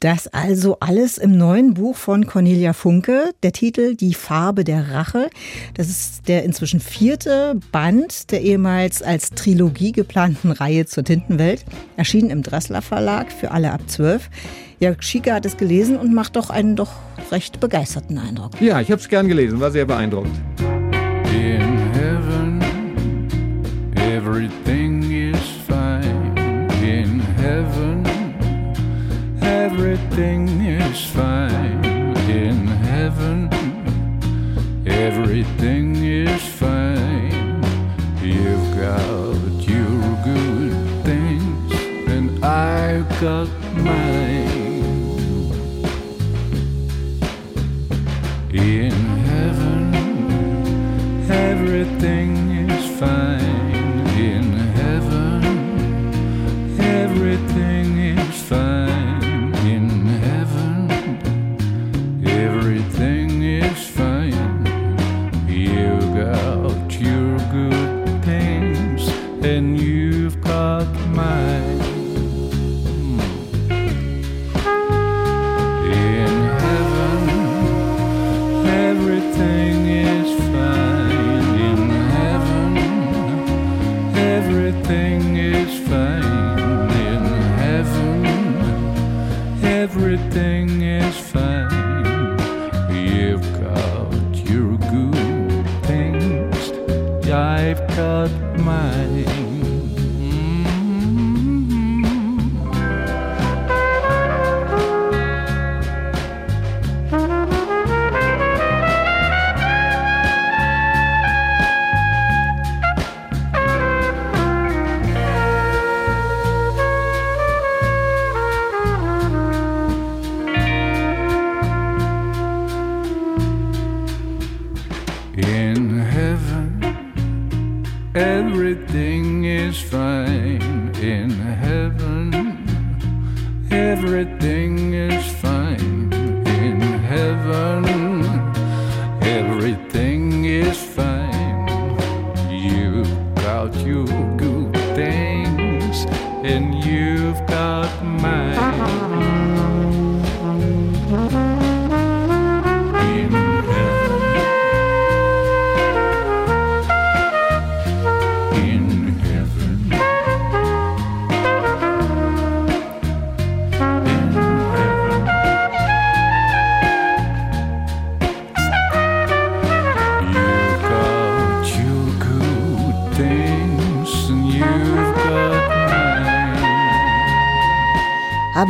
Das 0.00 0.28
also 0.28 0.76
alles 0.80 1.16
im 1.16 1.38
neuen 1.38 1.74
Buch 1.74 1.96
von 1.96 2.26
Cornelia 2.26 2.74
Funke. 2.74 3.30
Der 3.42 3.52
Titel 3.52 3.94
Die 3.94 4.12
Farbe 4.12 4.62
der 4.62 4.90
Rache. 4.92 5.30
Das 5.74 5.88
ist 5.88 6.28
der 6.28 6.44
inzwischen 6.44 6.80
vierte 6.80 7.58
Band 7.72 8.30
der 8.30 8.42
ehemals 8.42 9.02
als 9.02 9.30
Trilogie 9.30 9.92
geplanten 9.92 10.52
Reihe 10.52 10.84
zur 10.84 11.04
Tintenwelt. 11.04 11.64
Erschienen 11.96 12.28
im 12.30 12.42
Dressler 12.42 12.82
Verlag 12.82 13.32
für 13.32 13.52
alle 13.52 13.72
ab 13.72 13.80
zwölf. 13.86 14.28
Jörg 14.80 15.02
Schieke 15.02 15.32
hat 15.32 15.46
es 15.46 15.56
gelesen 15.56 15.96
und 15.96 16.12
macht 16.12 16.36
doch 16.36 16.50
einen 16.50 16.76
doch 16.76 16.92
recht 17.32 17.60
begeisterten 17.60 18.18
Eindruck. 18.18 18.60
Ja, 18.60 18.80
ich 18.80 18.90
habe 18.90 19.00
es 19.00 19.08
gern 19.08 19.26
gelesen, 19.26 19.60
war 19.60 19.70
sehr 19.70 19.86
beeindruckend. 19.86 20.38
In 21.32 21.62
heaven, 21.94 22.60
everything 23.96 25.02
is 25.10 25.38
fine. 25.66 26.34
In 26.82 27.22
heaven. 27.38 27.85
Everything 29.96 30.48
is 30.60 31.04
fine 31.06 31.84
in 32.28 32.66
heaven. 32.66 33.48
Everything 34.86 35.96
is 35.96 36.42
fine. 36.42 37.62
You've 38.22 38.76
got 38.76 39.68
your 39.72 40.00
good 40.24 40.76
things, 41.04 41.72
and 42.08 42.44
I've 42.44 43.08
got 43.20 43.48
mine. 43.74 44.74
In 48.52 48.92
heaven, 49.30 49.94
everything 51.30 52.68
is 52.68 53.00
fine. 53.00 53.35
girl. 66.26 66.55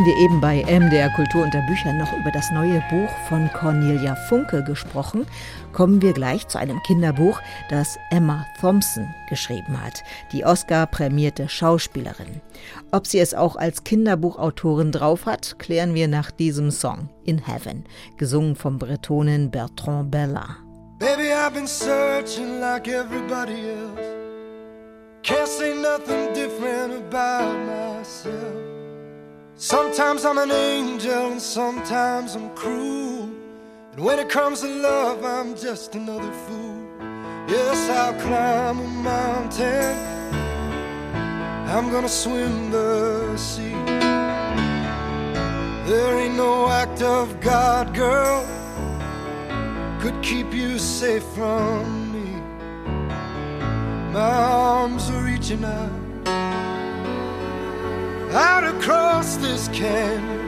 Wir 0.07 0.17
eben 0.17 0.41
bei 0.41 0.63
MDR 0.63 1.11
Kultur 1.11 1.43
unter 1.43 1.61
Büchern 1.63 1.99
noch 1.99 2.13
über 2.17 2.31
das 2.31 2.51
neue 2.53 2.81
Buch 2.91 3.11
von 3.29 3.51
Cornelia 3.53 4.15
Funke 4.15 4.63
gesprochen, 4.63 5.27
kommen 5.73 6.01
wir 6.01 6.13
gleich 6.13 6.47
zu 6.47 6.59
einem 6.59 6.81
Kinderbuch, 6.85 7.41
das 7.69 7.99
Emma 8.11 8.47
Thompson 8.61 9.13
geschrieben 9.29 9.83
hat, 9.83 10.05
die 10.33 10.45
Oscar-prämierte 10.45 11.49
Schauspielerin. 11.49 12.41
Ob 12.93 13.09
sie 13.09 13.19
es 13.19 13.35
auch 13.35 13.57
als 13.57 13.83
Kinderbuchautorin 13.83 14.93
drauf 14.93 15.27
hat, 15.27 15.59
klären 15.59 15.95
wir 15.95 16.07
nach 16.07 16.31
diesem 16.31 16.71
Song 16.71 17.09
In 17.25 17.39
Heaven, 17.39 17.85
gesungen 18.17 18.55
vom 18.55 18.79
Bretonen 18.79 19.51
Bertrand 19.51 20.13
Bella. 20.13 20.57
Baby, 21.01 21.33
I've 21.33 21.53
been 21.53 21.67
searching 21.67 22.61
like 22.61 22.87
everybody 22.87 23.69
else. 23.69 24.17
Can't 25.25 25.49
say 25.49 25.75
nothing 25.75 26.33
different 26.33 26.95
about 26.95 27.53
myself. 27.67 28.76
Sometimes 29.59 30.27
I'm 30.27 30.37
an 30.37 30.51
angel 30.51 31.33
and 31.33 31.41
sometimes 31.41 32.35
I'm 32.35 32.55
cruel. 32.55 33.31
And 33.93 34.05
when 34.05 34.19
it 34.19 34.29
comes 34.29 34.61
to 34.61 34.69
love, 34.69 35.25
I'm 35.25 35.57
just 35.57 35.95
another 35.95 36.31
fool. 36.31 36.87
Yes, 37.49 37.89
I'll 37.89 38.13
climb 38.21 38.81
a 38.81 38.87
mountain. 38.87 39.97
I'm 41.71 41.91
gonna 41.91 42.07
swim 42.07 42.71
the 42.71 43.35
sea. 43.39 43.73
There 45.89 46.19
ain't 46.19 46.37
no 46.37 46.69
act 46.69 47.01
of 47.01 47.41
God, 47.41 47.95
girl, 47.95 48.45
could 50.03 50.23
keep 50.23 50.53
you 50.53 50.79
safe 50.79 51.25
from 51.35 52.13
me. 52.13 52.29
My 54.13 54.35
arms 54.35 55.09
are 55.09 55.25
reaching 55.25 55.65
out 55.65 56.07
out 58.33 58.65
across 58.65 59.37
this 59.37 59.69
canyon. 59.69 60.47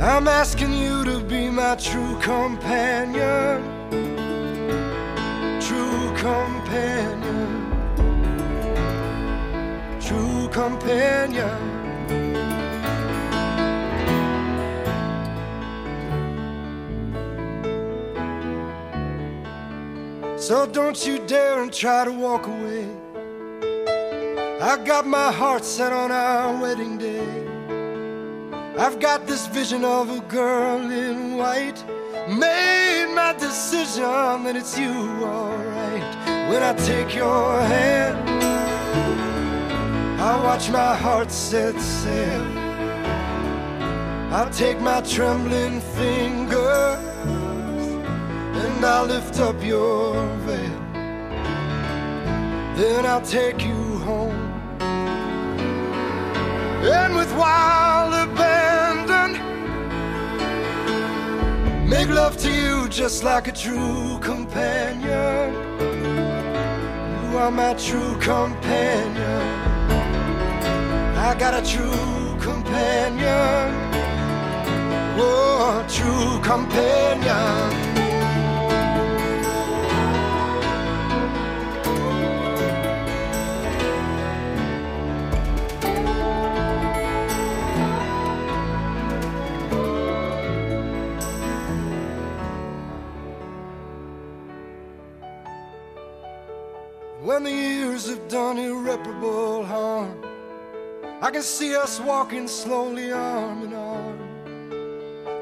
I'm 0.00 0.28
asking 0.28 0.72
you 0.72 1.04
to 1.04 1.20
be 1.20 1.48
my 1.48 1.74
true 1.76 2.18
companion, 2.20 3.62
true 5.60 6.14
companion, 6.16 7.70
true 10.00 10.48
companion. 10.48 11.76
So 20.38 20.66
don't 20.66 21.04
you 21.04 21.18
dare 21.26 21.62
and 21.62 21.72
try 21.72 22.04
to 22.04 22.12
walk 22.12 22.46
away. 22.46 23.05
I 24.66 24.76
got 24.78 25.06
my 25.06 25.30
heart 25.30 25.64
set 25.64 25.92
on 25.92 26.10
our 26.10 26.60
wedding 26.60 26.98
day. 26.98 27.46
I've 28.76 28.98
got 28.98 29.24
this 29.24 29.46
vision 29.46 29.84
of 29.84 30.10
a 30.10 30.18
girl 30.22 30.90
in 30.90 31.36
white. 31.36 31.84
Made 32.28 33.14
my 33.14 33.32
decision 33.38 34.42
that 34.42 34.56
it's 34.56 34.76
you, 34.76 34.90
alright. 35.22 36.02
When 36.50 36.64
I 36.64 36.72
take 36.84 37.14
your 37.14 37.60
hand, 37.60 38.18
I 40.20 40.42
watch 40.42 40.68
my 40.70 40.96
heart 40.96 41.30
set 41.30 41.80
sail. 41.80 42.42
I'll 44.34 44.50
take 44.50 44.80
my 44.80 45.00
trembling 45.02 45.80
fingers 45.94 47.04
and 48.62 48.84
I'll 48.84 49.06
lift 49.06 49.38
up 49.38 49.62
your 49.62 50.26
veil. 50.38 50.80
Then 52.74 53.06
I'll 53.06 53.22
take 53.22 53.64
you 53.64 53.85
and 56.92 57.14
with 57.16 57.32
wild 57.36 58.14
abandon 58.14 59.32
make 61.88 62.08
love 62.08 62.36
to 62.36 62.50
you 62.50 62.88
just 62.88 63.24
like 63.24 63.48
a 63.48 63.52
true 63.52 64.18
companion. 64.20 65.52
You 67.22 67.38
are 67.38 67.50
my 67.50 67.74
true 67.74 68.16
companion. 68.20 69.42
I 71.28 71.34
got 71.38 71.54
a 71.54 71.62
true 71.72 72.36
companion. 72.40 73.66
Oh, 75.18 75.84
true 75.88 76.40
companion. 76.42 78.15
When 97.26 97.42
the 97.42 97.50
years 97.50 98.08
have 98.08 98.28
done 98.28 98.56
irreparable 98.56 99.64
harm. 99.64 100.14
I 101.20 101.28
can 101.32 101.42
see 101.42 101.74
us 101.74 101.98
walking 101.98 102.46
slowly 102.46 103.10
arm 103.10 103.64
in 103.64 103.74
arm, 103.74 104.18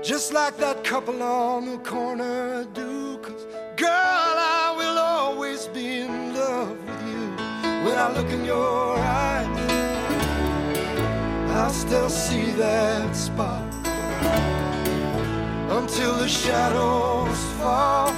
just 0.03 0.33
like 0.33 0.57
that 0.57 0.83
couple 0.83 1.23
on 1.23 1.67
the 1.67 1.77
corner 1.79 2.65
do. 2.73 3.19
Cause, 3.19 3.45
girl, 3.77 3.91
I 3.91 4.75
will 4.79 4.99
always 4.99 5.67
be 5.67 5.99
in 5.99 6.35
love 6.35 6.71
with 6.71 7.03
you. 7.11 7.27
When 7.85 7.97
I 7.99 8.09
look 8.17 8.31
in 8.33 8.47
your 8.47 8.97
eyes, 8.99 9.47
I 11.65 11.71
still 11.71 12.09
see 12.09 12.47
that 12.53 13.15
spot 13.15 13.63
until 15.79 16.15
the 16.17 16.29
shadows 16.29 17.43
fall, 17.59 18.09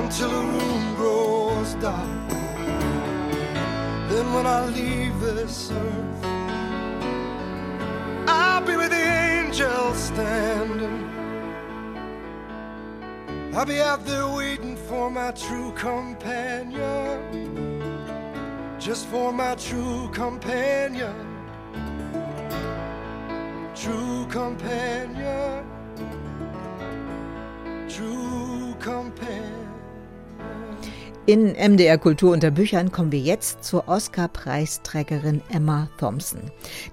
until 0.00 0.30
the 0.30 0.44
room 0.54 0.94
grows 0.94 1.29
dark. 1.74 2.28
Then 4.08 4.32
when 4.34 4.46
I 4.46 4.64
leave 4.66 5.20
this 5.20 5.70
earth, 5.70 6.24
I'll 8.28 8.64
be 8.66 8.76
with 8.76 8.90
the 8.90 8.96
angels 8.96 9.98
standing. 9.98 11.06
I'll 13.54 13.66
be 13.66 13.80
out 13.80 14.04
there 14.04 14.28
waiting 14.28 14.76
for 14.76 15.10
my 15.10 15.32
true 15.32 15.72
companion. 15.72 17.50
Just 18.78 19.06
for 19.08 19.32
my 19.32 19.54
true 19.56 20.08
companion. 20.12 21.14
True 23.74 24.26
companion. 24.28 25.64
True 27.88 28.74
companion. 28.78 29.59
In 31.30 31.52
MDR 31.52 31.96
Kultur 31.96 32.32
unter 32.32 32.50
Büchern 32.50 32.90
kommen 32.90 33.12
wir 33.12 33.20
jetzt 33.20 33.62
zur 33.62 33.86
Oscar-Preisträgerin 33.86 35.42
Emma 35.48 35.88
Thompson. 35.96 36.40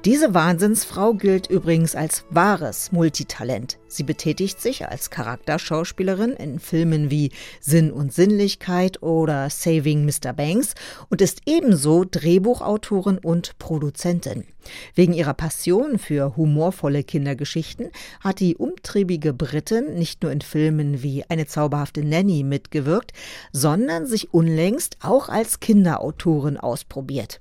Diese 0.05 0.35
Wahnsinnsfrau 0.35 1.15
gilt 1.15 1.47
übrigens 1.49 1.95
als 1.95 2.23
wahres 2.29 2.91
Multitalent. 2.91 3.79
Sie 3.87 4.03
betätigt 4.03 4.61
sich 4.61 4.87
als 4.87 5.09
Charakterschauspielerin 5.09 6.33
in 6.33 6.59
Filmen 6.59 7.09
wie 7.09 7.31
Sinn 7.61 7.91
und 7.91 8.13
Sinnlichkeit 8.13 9.01
oder 9.01 9.49
Saving 9.49 10.05
Mr. 10.05 10.33
Banks 10.33 10.75
und 11.09 11.19
ist 11.21 11.41
ebenso 11.47 12.03
Drehbuchautorin 12.03 13.17
und 13.17 13.57
Produzentin. 13.57 14.43
Wegen 14.95 15.13
ihrer 15.13 15.33
Passion 15.33 15.97
für 15.97 16.35
humorvolle 16.35 17.03
Kindergeschichten 17.03 17.89
hat 18.19 18.41
die 18.41 18.57
umtriebige 18.57 19.33
Britin 19.33 19.95
nicht 19.95 20.21
nur 20.23 20.31
in 20.31 20.41
Filmen 20.41 21.01
wie 21.01 21.23
Eine 21.29 21.47
zauberhafte 21.47 22.03
Nanny 22.03 22.43
mitgewirkt, 22.43 23.13
sondern 23.51 24.05
sich 24.05 24.26
unlängst 24.31 24.97
auch 25.01 25.29
als 25.29 25.59
Kinderautorin 25.59 26.57
ausprobiert. 26.57 27.39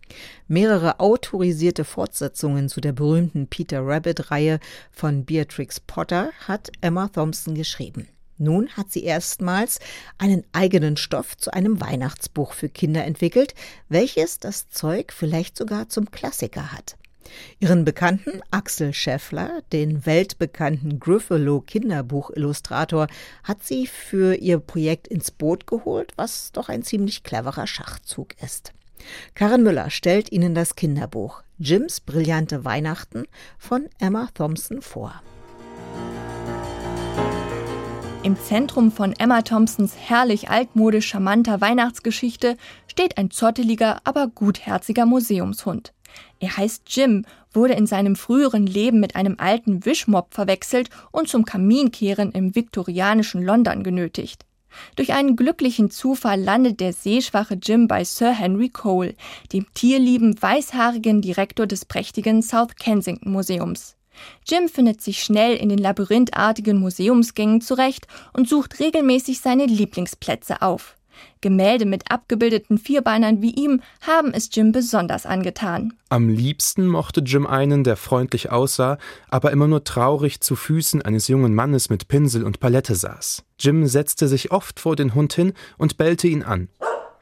Mehrere 0.48 1.00
autorisierte 1.00 1.84
Fortsetzungen 1.84 2.68
zu 2.68 2.80
der 2.80 2.92
berühmten 2.92 3.46
Peter 3.46 3.86
Rabbit-Reihe 3.86 4.60
von 4.90 5.24
Beatrix 5.24 5.80
Potter 5.80 6.30
hat 6.46 6.70
Emma 6.80 7.08
Thompson 7.08 7.54
geschrieben. 7.54 8.08
Nun 8.38 8.68
hat 8.70 8.92
sie 8.92 9.02
erstmals 9.04 9.80
einen 10.18 10.44
eigenen 10.52 10.96
Stoff 10.96 11.36
zu 11.36 11.52
einem 11.52 11.80
Weihnachtsbuch 11.80 12.52
für 12.52 12.68
Kinder 12.68 13.04
entwickelt, 13.04 13.54
welches 13.88 14.38
das 14.38 14.68
Zeug 14.68 15.12
vielleicht 15.12 15.56
sogar 15.56 15.88
zum 15.88 16.10
Klassiker 16.10 16.72
hat. 16.72 16.96
Ihren 17.60 17.84
Bekannten 17.84 18.40
Axel 18.50 18.92
Scheffler, 18.92 19.62
den 19.72 20.06
weltbekannten 20.06 21.00
Griffalo 21.00 21.60
Kinderbuchillustrator, 21.60 23.06
hat 23.42 23.64
sie 23.64 23.86
für 23.86 24.34
ihr 24.34 24.58
Projekt 24.58 25.08
ins 25.08 25.30
Boot 25.30 25.66
geholt, 25.66 26.12
was 26.16 26.52
doch 26.52 26.68
ein 26.68 26.82
ziemlich 26.82 27.22
cleverer 27.22 27.66
Schachzug 27.66 28.34
ist. 28.42 28.72
Karen 29.34 29.62
Müller 29.62 29.90
stellt 29.90 30.32
Ihnen 30.32 30.54
das 30.54 30.74
Kinderbuch 30.74 31.42
Jims 31.58 32.00
brillante 32.00 32.64
Weihnachten 32.64 33.24
von 33.58 33.88
Emma 33.98 34.28
Thompson 34.34 34.82
vor. 34.82 35.22
Im 38.22 38.36
Zentrum 38.36 38.90
von 38.90 39.12
Emma 39.12 39.42
Thompsons 39.42 39.94
herrlich 39.96 40.50
altmodisch 40.50 41.06
charmanter 41.06 41.60
Weihnachtsgeschichte 41.60 42.56
steht 42.88 43.18
ein 43.18 43.30
zotteliger, 43.30 44.00
aber 44.02 44.26
gutherziger 44.26 45.06
Museumshund. 45.06 45.92
Er 46.38 46.56
heißt 46.56 46.82
Jim, 46.88 47.24
wurde 47.52 47.74
in 47.74 47.86
seinem 47.86 48.16
früheren 48.16 48.66
Leben 48.66 49.00
mit 49.00 49.16
einem 49.16 49.36
alten 49.38 49.84
Wischmob 49.84 50.34
verwechselt 50.34 50.90
und 51.10 51.28
zum 51.28 51.44
Kaminkehren 51.44 52.32
im 52.32 52.54
viktorianischen 52.54 53.42
London 53.42 53.82
genötigt. 53.82 54.44
Durch 54.94 55.12
einen 55.12 55.36
glücklichen 55.36 55.90
Zufall 55.90 56.40
landet 56.40 56.80
der 56.80 56.92
seeschwache 56.92 57.58
Jim 57.62 57.88
bei 57.88 58.04
Sir 58.04 58.32
Henry 58.32 58.68
Cole, 58.68 59.14
dem 59.52 59.66
tierlieben, 59.74 60.40
weißhaarigen 60.40 61.22
Direktor 61.22 61.66
des 61.66 61.84
prächtigen 61.84 62.42
South 62.42 62.76
Kensington 62.76 63.32
Museums. 63.32 63.96
Jim 64.46 64.68
findet 64.68 65.00
sich 65.00 65.22
schnell 65.22 65.56
in 65.56 65.68
den 65.68 65.78
labyrinthartigen 65.78 66.78
Museumsgängen 66.78 67.60
zurecht 67.60 68.06
und 68.32 68.48
sucht 68.48 68.80
regelmäßig 68.80 69.40
seine 69.40 69.66
Lieblingsplätze 69.66 70.62
auf. 70.62 70.96
Gemälde 71.40 71.86
mit 71.86 72.10
abgebildeten 72.10 72.78
Vierbeinern 72.78 73.42
wie 73.42 73.54
ihm 73.54 73.80
haben 74.00 74.32
es 74.32 74.48
Jim 74.52 74.72
besonders 74.72 75.26
angetan. 75.26 75.92
Am 76.08 76.28
liebsten 76.28 76.86
mochte 76.86 77.20
Jim 77.20 77.46
einen, 77.46 77.84
der 77.84 77.96
freundlich 77.96 78.50
aussah, 78.50 78.98
aber 79.28 79.52
immer 79.52 79.68
nur 79.68 79.84
traurig 79.84 80.40
zu 80.40 80.56
Füßen 80.56 81.02
eines 81.02 81.28
jungen 81.28 81.54
Mannes 81.54 81.90
mit 81.90 82.08
Pinsel 82.08 82.44
und 82.44 82.60
Palette 82.60 82.94
saß. 82.94 83.44
Jim 83.58 83.86
setzte 83.86 84.28
sich 84.28 84.50
oft 84.50 84.80
vor 84.80 84.96
den 84.96 85.14
Hund 85.14 85.32
hin 85.32 85.52
und 85.78 85.96
bellte 85.96 86.28
ihn 86.28 86.42
an. 86.42 86.68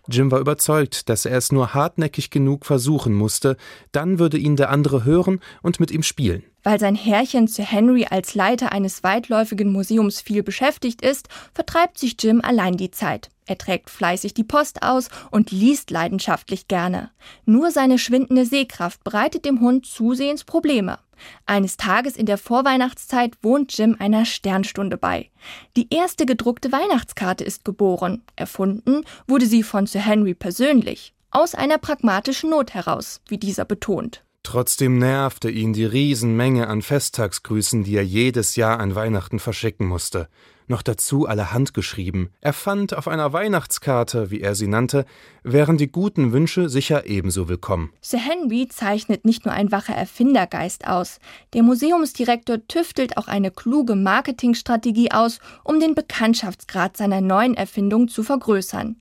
Jim 0.07 0.31
war 0.31 0.41
überzeugt, 0.41 1.09
dass 1.09 1.25
er 1.25 1.39
es 1.39 1.51
nur 1.51 1.73
hartnäckig 1.73 2.29
genug 2.31 2.67
versuchen 2.67 3.15
musste, 3.15 3.57
dann 3.93 4.19
würde 4.19 4.37
ihn 4.37 4.57
der 4.57 4.69
andere 4.69 5.05
hören 5.05 5.41
und 5.63 5.81
mit 5.81 5.91
ihm 5.91 6.03
spielen. 6.03 6.45
Weil 6.63 6.79
sein 6.79 6.95
Herrchen 6.95 7.47
Sir 7.47 7.65
Henry 7.65 8.07
als 8.11 8.35
Leiter 8.35 8.73
eines 8.73 9.03
weitläufigen 9.03 9.73
Museums 9.73 10.21
viel 10.21 10.43
beschäftigt 10.43 11.03
ist, 11.03 11.29
vertreibt 11.55 11.99
sich 11.99 12.17
Jim 12.21 12.41
allein 12.43 12.77
die 12.77 12.91
Zeit. 12.91 13.31
Er 13.47 13.59
trägt 13.59 13.91
fleißig 13.91 14.33
die 14.35 14.45
Post 14.45 14.83
aus 14.83 15.09
und 15.31 15.51
liest 15.51 15.91
leidenschaftlich 15.91 16.67
gerne. 16.67 17.11
Nur 17.45 17.71
seine 17.71 17.99
schwindende 17.99 18.47
Sehkraft 18.47 19.05
bereitet 19.05 19.45
dem 19.45 19.61
Hund 19.61 19.87
zusehends 19.87 20.45
Probleme. 20.45 20.99
Eines 21.47 21.77
Tages 21.77 22.17
in 22.17 22.27
der 22.27 22.39
Vorweihnachtszeit 22.39 23.37
wohnt 23.43 23.77
Jim 23.77 23.97
einer 23.99 24.25
Sternstunde 24.25 24.97
bei. 24.97 25.31
Die 25.77 25.93
erste 25.95 26.27
gedruckte 26.27 26.73
Weihnachtskarte 26.73 27.45
ist 27.45 27.65
geboren. 27.65 28.23
Erfunden 28.37 29.05
wurde 29.27 29.47
sie 29.47 29.63
von 29.63 29.87
Sir 29.87 30.01
Henry 30.01 30.35
persönlich. 30.35 31.15
Aus 31.31 31.55
einer 31.55 31.79
pragmatischen 31.79 32.51
Not 32.51 32.75
heraus, 32.75 33.21
wie 33.29 33.39
dieser 33.39 33.65
betont. 33.65 34.25
Trotzdem 34.45 34.99
nervte 34.99 35.51
ihn 35.51 35.73
die 35.73 35.87
Riesenmenge 35.87 36.69
an 36.69 36.83
Festtagsgrüßen, 36.83 37.83
die 37.83 37.97
er 37.97 38.05
jedes 38.05 38.57
Jahr 38.57 38.79
an 38.79 38.95
Weihnachten 38.95 39.39
verschicken 39.39 39.87
musste. 39.87 40.29
Noch 40.66 40.83
dazu 40.83 41.27
alle 41.27 41.53
handgeschrieben. 41.53 42.31
Er 42.40 42.55
fand 42.55 42.94
auf 42.94 43.07
einer 43.07 43.33
Weihnachtskarte, 43.33 44.31
wie 44.31 44.40
er 44.40 44.55
sie 44.55 44.66
nannte, 44.66 45.05
wären 45.42 45.77
die 45.77 45.92
guten 45.92 46.33
Wünsche 46.33 46.70
sicher 46.70 47.07
ebenso 47.07 47.48
willkommen. 47.48 47.92
Sir 48.00 48.18
Henry 48.18 48.68
zeichnet 48.68 49.27
nicht 49.27 49.44
nur 49.44 49.53
ein 49.53 49.72
wacher 49.72 49.94
Erfindergeist 49.94 50.87
aus. 50.87 51.18
Der 51.53 51.62
Museumsdirektor 51.62 52.66
tüftelt 52.66 53.18
auch 53.18 53.29
eine 53.29 53.50
kluge 53.50 53.94
Marketingstrategie 53.94 55.12
aus, 55.12 55.38
um 55.64 55.81
den 55.81 55.94
Bekanntschaftsgrad 55.94 56.96
seiner 56.96 57.20
neuen 57.20 57.55
Erfindung 57.55 58.09
zu 58.09 58.22
vergrößern. 58.22 58.96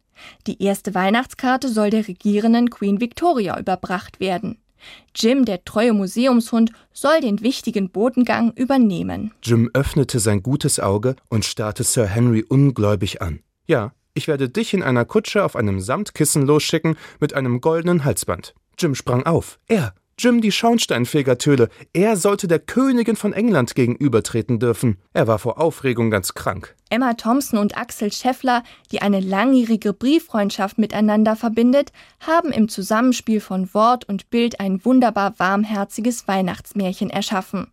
Die 0.48 0.62
erste 0.62 0.94
Weihnachtskarte 0.94 1.70
soll 1.70 1.90
der 1.90 2.08
regierenden 2.08 2.70
Queen 2.70 3.00
Victoria 3.00 3.60
überbracht 3.60 4.20
werden. 4.20 4.58
Jim, 5.16 5.46
der 5.46 5.64
treue 5.64 5.94
Museumshund, 5.94 6.72
soll 6.92 7.22
den 7.22 7.42
wichtigen 7.42 7.90
Botengang 7.90 8.52
übernehmen. 8.54 9.32
Jim 9.44 9.70
öffnete 9.74 10.20
sein 10.20 10.44
gutes 10.44 10.80
Auge 10.80 11.16
und 11.30 11.46
starrte 11.46 11.84
Sir 11.84 12.06
Henry 12.06 12.44
ungläubig 12.48 13.22
an. 13.22 13.40
Ja, 13.68 13.94
ich 14.14 14.28
werde 14.28 14.50
dich 14.50 14.74
in 14.74 14.84
einer 14.84 15.06
Kutsche 15.06 15.44
auf 15.44 15.56
einem 15.56 15.80
Samtkissen 15.80 16.46
losschicken 16.46 16.98
mit 17.20 17.34
einem 17.34 17.62
goldenen 17.62 18.04
Halsband. 18.04 18.54
Jim 18.78 18.96
sprang 18.96 19.24
auf. 19.26 19.60
Er, 19.68 19.94
Jim 20.24 20.40
die 20.40 20.54
Schornsteinfegertöle, 20.54 21.68
er 21.92 22.16
sollte 22.16 22.48
der 22.48 22.60
Königin 22.60 23.18
von 23.18 23.34
England 23.34 23.76
gegenübertreten 23.76 24.58
dürfen. 24.58 24.98
Er 25.12 25.28
war 25.28 25.38
vor 25.38 25.60
Aufregung 25.60 26.12
ganz 26.12 26.34
krank. 26.34 26.78
Emma 26.90 27.16
Thompson 27.16 27.60
und 27.60 27.78
Axel 27.78 28.10
Scheffler, 28.10 28.64
die 28.90 29.02
eine 29.02 29.20
langjährige 29.20 29.92
Brieffreundschaft 29.92 30.78
miteinander 30.78 31.36
verbindet, 31.36 31.92
haben 32.22 32.54
im 32.54 32.70
Zusammenspiel 32.70 33.42
von 33.42 33.74
Wort 33.74 34.08
und 34.08 34.30
Bild 34.30 34.62
ein 34.62 34.86
wunderbar 34.86 35.34
warmherziges 35.40 36.26
Weihnachtsmärchen 36.26 37.10
erschaffen. 37.10 37.68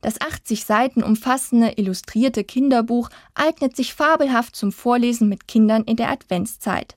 Das 0.00 0.20
80 0.20 0.64
Seiten 0.64 1.04
umfassende 1.04 1.74
illustrierte 1.76 2.42
Kinderbuch 2.42 3.10
eignet 3.34 3.76
sich 3.76 3.94
fabelhaft 3.94 4.56
zum 4.56 4.72
Vorlesen 4.72 5.28
mit 5.28 5.46
Kindern 5.46 5.84
in 5.84 5.94
der 5.94 6.10
Adventszeit. 6.10 6.96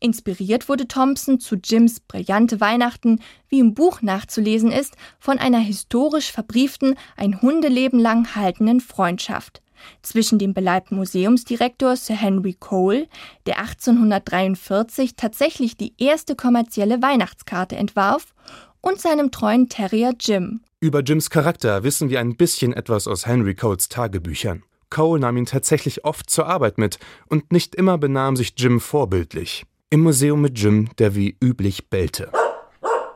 Inspiriert 0.00 0.68
wurde 0.68 0.88
Thompson 0.88 1.40
zu 1.40 1.56
Jims 1.56 2.00
brillante 2.00 2.60
Weihnachten, 2.60 3.20
wie 3.48 3.60
im 3.60 3.74
Buch 3.74 4.02
nachzulesen 4.02 4.70
ist, 4.72 4.96
von 5.18 5.38
einer 5.38 5.60
historisch 5.60 6.32
verbrieften, 6.32 6.96
ein 7.16 7.42
Hundeleben 7.42 7.98
lang 7.98 8.34
haltenden 8.34 8.80
Freundschaft 8.80 9.62
zwischen 10.02 10.38
dem 10.38 10.54
beleibten 10.54 10.96
Museumsdirektor 10.96 11.96
Sir 11.96 12.14
Henry 12.14 12.54
Cole, 12.54 13.08
der 13.46 13.58
1843 13.58 15.16
tatsächlich 15.16 15.76
die 15.76 15.94
erste 15.98 16.36
kommerzielle 16.36 17.02
Weihnachtskarte 17.02 17.76
entwarf, 17.76 18.34
und 18.80 19.00
seinem 19.00 19.30
treuen 19.30 19.68
Terrier 19.68 20.12
Jim. 20.18 20.60
Über 20.80 21.02
Jims 21.02 21.30
Charakter 21.30 21.84
wissen 21.84 22.10
wir 22.10 22.18
ein 22.18 22.36
bisschen 22.36 22.72
etwas 22.72 23.06
aus 23.06 23.26
Henry 23.26 23.54
Coles 23.54 23.88
Tagebüchern. 23.88 24.64
Cole 24.92 25.20
nahm 25.20 25.38
ihn 25.38 25.46
tatsächlich 25.46 26.04
oft 26.04 26.28
zur 26.28 26.46
Arbeit 26.46 26.76
mit 26.76 26.98
und 27.26 27.50
nicht 27.50 27.74
immer 27.74 27.96
benahm 27.96 28.36
sich 28.36 28.52
Jim 28.58 28.78
vorbildlich. 28.78 29.64
Im 29.88 30.00
Museum 30.00 30.42
mit 30.42 30.58
Jim, 30.58 30.90
der 30.98 31.14
wie 31.14 31.36
üblich 31.42 31.88
bellte. 31.88 32.30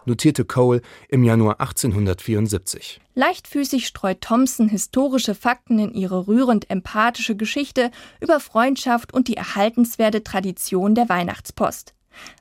Notierte 0.06 0.44
Cole 0.44 0.80
im 1.08 1.22
Januar 1.22 1.60
1874. 1.60 3.00
Leichtfüßig 3.14 3.86
streut 3.86 4.20
Thompson 4.22 4.68
historische 4.68 5.34
Fakten 5.34 5.78
in 5.78 5.92
ihre 5.92 6.28
rührend 6.28 6.70
empathische 6.70 7.36
Geschichte 7.36 7.90
über 8.20 8.40
Freundschaft 8.40 9.12
und 9.12 9.28
die 9.28 9.36
erhaltenswerte 9.36 10.22
Tradition 10.22 10.94
der 10.94 11.08
Weihnachtspost. 11.08 11.95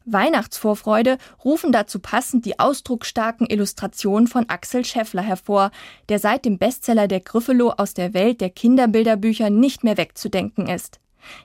Weihnachtsvorfreude 0.05 1.17
rufen 1.43 1.71
dazu 1.71 1.99
passend 1.99 2.45
die 2.45 2.59
ausdrucksstarken 2.59 3.47
Illustrationen 3.47 4.27
von 4.27 4.49
Axel 4.49 4.85
Scheffler 4.85 5.21
hervor, 5.21 5.71
der 6.09 6.19
seit 6.19 6.45
dem 6.45 6.57
Bestseller 6.57 7.07
der 7.07 7.19
Griffelo 7.19 7.71
aus 7.71 7.93
der 7.93 8.13
Welt 8.13 8.41
der 8.41 8.49
Kinderbilderbücher 8.49 9.49
nicht 9.49 9.83
mehr 9.83 9.97
wegzudenken 9.97 10.67
ist. 10.67 10.99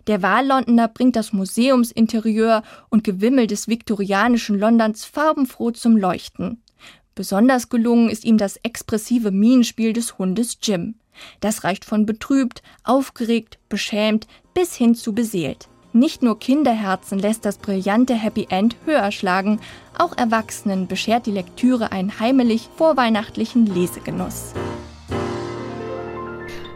Der 0.06 0.22
Wahllondoner 0.22 0.88
bringt 0.88 1.16
das 1.16 1.32
Museumsinterieur 1.32 2.62
und 2.90 3.04
Gewimmel 3.04 3.46
des 3.46 3.68
viktorianischen 3.68 4.58
Londons 4.58 5.04
farbenfroh 5.04 5.70
zum 5.70 5.96
Leuchten. 5.96 6.62
Besonders 7.14 7.68
gelungen 7.68 8.08
ist 8.08 8.24
ihm 8.24 8.38
das 8.38 8.56
expressive 8.58 9.30
Minenspiel 9.30 9.92
des 9.92 10.18
Hundes 10.18 10.58
Jim. 10.62 10.94
Das 11.40 11.64
reicht 11.64 11.84
von 11.84 12.06
betrübt, 12.06 12.62
aufgeregt, 12.84 13.58
beschämt 13.68 14.26
bis 14.54 14.74
hin 14.74 14.94
zu 14.94 15.14
beseelt. 15.14 15.68
Nicht 15.92 16.22
nur 16.22 16.38
Kinderherzen 16.38 17.18
lässt 17.18 17.44
das 17.44 17.58
brillante 17.58 18.14
Happy 18.14 18.46
End 18.48 18.76
höher 18.84 19.10
schlagen, 19.10 19.58
auch 19.98 20.16
Erwachsenen 20.16 20.86
beschert 20.86 21.26
die 21.26 21.32
Lektüre 21.32 21.90
einen 21.90 22.20
heimelig 22.20 22.68
vorweihnachtlichen 22.76 23.66
Lesegenuss. 23.66 24.52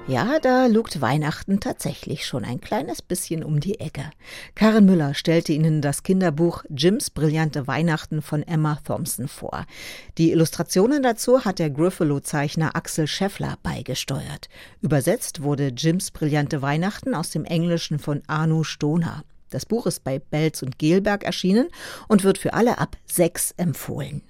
Ja, 0.07 0.39
da 0.39 0.67
lugt 0.67 1.01
Weihnachten 1.01 1.61
tatsächlich 1.61 2.27
schon 2.27 2.45
ein 2.45 2.61
kleines 2.61 3.01
bisschen 3.01 3.43
um 3.43 3.59
die 3.59 3.81
Ecke. 3.81 4.11
Karen 4.55 4.85
Müller 4.85 5.15
stellte 5.15 5.55
Ihnen 5.55 5.81
das 5.81 6.03
Kinderbuch 6.03 6.63
Jims 6.69 7.09
brillante 7.09 7.67
Weihnachten 7.67 8.21
von 8.21 8.43
Emma 8.43 8.79
Thompson 8.85 9.29
vor. 9.29 9.65
Die 10.19 10.31
Illustrationen 10.31 11.03
dazu 11.03 11.47
hat 11.47 11.59
der 11.59 11.71
Griffalo-Zeichner 11.71 12.77
Axel 12.77 13.07
Scheffler 13.07 13.57
beigesteuert. 13.63 14.51
Übersetzt 14.83 15.43
wurde 15.43 15.69
Jims 15.69 16.11
brillante 16.11 16.61
Weihnachten 16.61 17.15
aus 17.15 17.31
dem 17.31 17.47
Englischen 17.47 17.99
von 17.99 18.21
Arno 18.27 18.63
Stoner. 18.63 19.25
Das 19.49 19.65
Buch 19.65 19.87
ist 19.87 20.05
bei 20.05 20.19
Belz 20.19 20.63
und 20.63 20.79
Gelberg 20.79 21.25
erschienen 21.25 21.69
und 22.09 22.25
wird 22.25 22.37
für 22.37 22.53
alle 22.53 22.77
ab 22.77 22.99
sechs 23.07 23.53
empfohlen. 23.57 24.21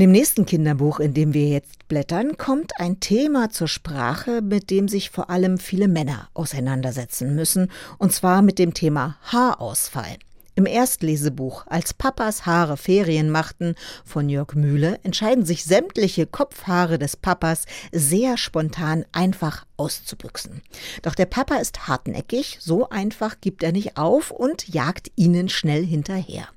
In 0.00 0.04
dem 0.04 0.12
nächsten 0.12 0.46
Kinderbuch, 0.46 0.98
in 0.98 1.12
dem 1.12 1.34
wir 1.34 1.46
jetzt 1.46 1.86
blättern, 1.86 2.38
kommt 2.38 2.72
ein 2.78 3.00
Thema 3.00 3.50
zur 3.50 3.68
Sprache, 3.68 4.40
mit 4.40 4.70
dem 4.70 4.88
sich 4.88 5.10
vor 5.10 5.28
allem 5.28 5.58
viele 5.58 5.88
Männer 5.88 6.30
auseinandersetzen 6.32 7.34
müssen, 7.34 7.70
und 7.98 8.10
zwar 8.10 8.40
mit 8.40 8.58
dem 8.58 8.72
Thema 8.72 9.18
Haarausfall. 9.24 10.16
Im 10.54 10.66
Erstlesebuch 10.66 11.64
Als 11.68 11.94
Papas 11.94 12.44
Haare 12.44 12.76
Ferien 12.76 13.30
machten 13.30 13.74
von 14.04 14.28
Jörg 14.28 14.54
Mühle 14.54 14.98
entscheiden 15.02 15.44
sich 15.44 15.64
sämtliche 15.64 16.26
Kopfhaare 16.26 16.98
des 16.98 17.16
Papas 17.16 17.66
sehr 17.92 18.36
spontan 18.36 19.04
einfach 19.12 19.64
auszubüchsen. 19.76 20.62
Doch 21.02 21.14
der 21.14 21.26
Papa 21.26 21.56
ist 21.56 21.88
hartnäckig, 21.88 22.58
so 22.60 22.88
einfach 22.88 23.40
gibt 23.40 23.62
er 23.62 23.72
nicht 23.72 23.96
auf 23.96 24.30
und 24.30 24.68
jagt 24.68 25.10
ihnen 25.16 25.48
schnell 25.48 25.84
hinterher. 25.84 26.48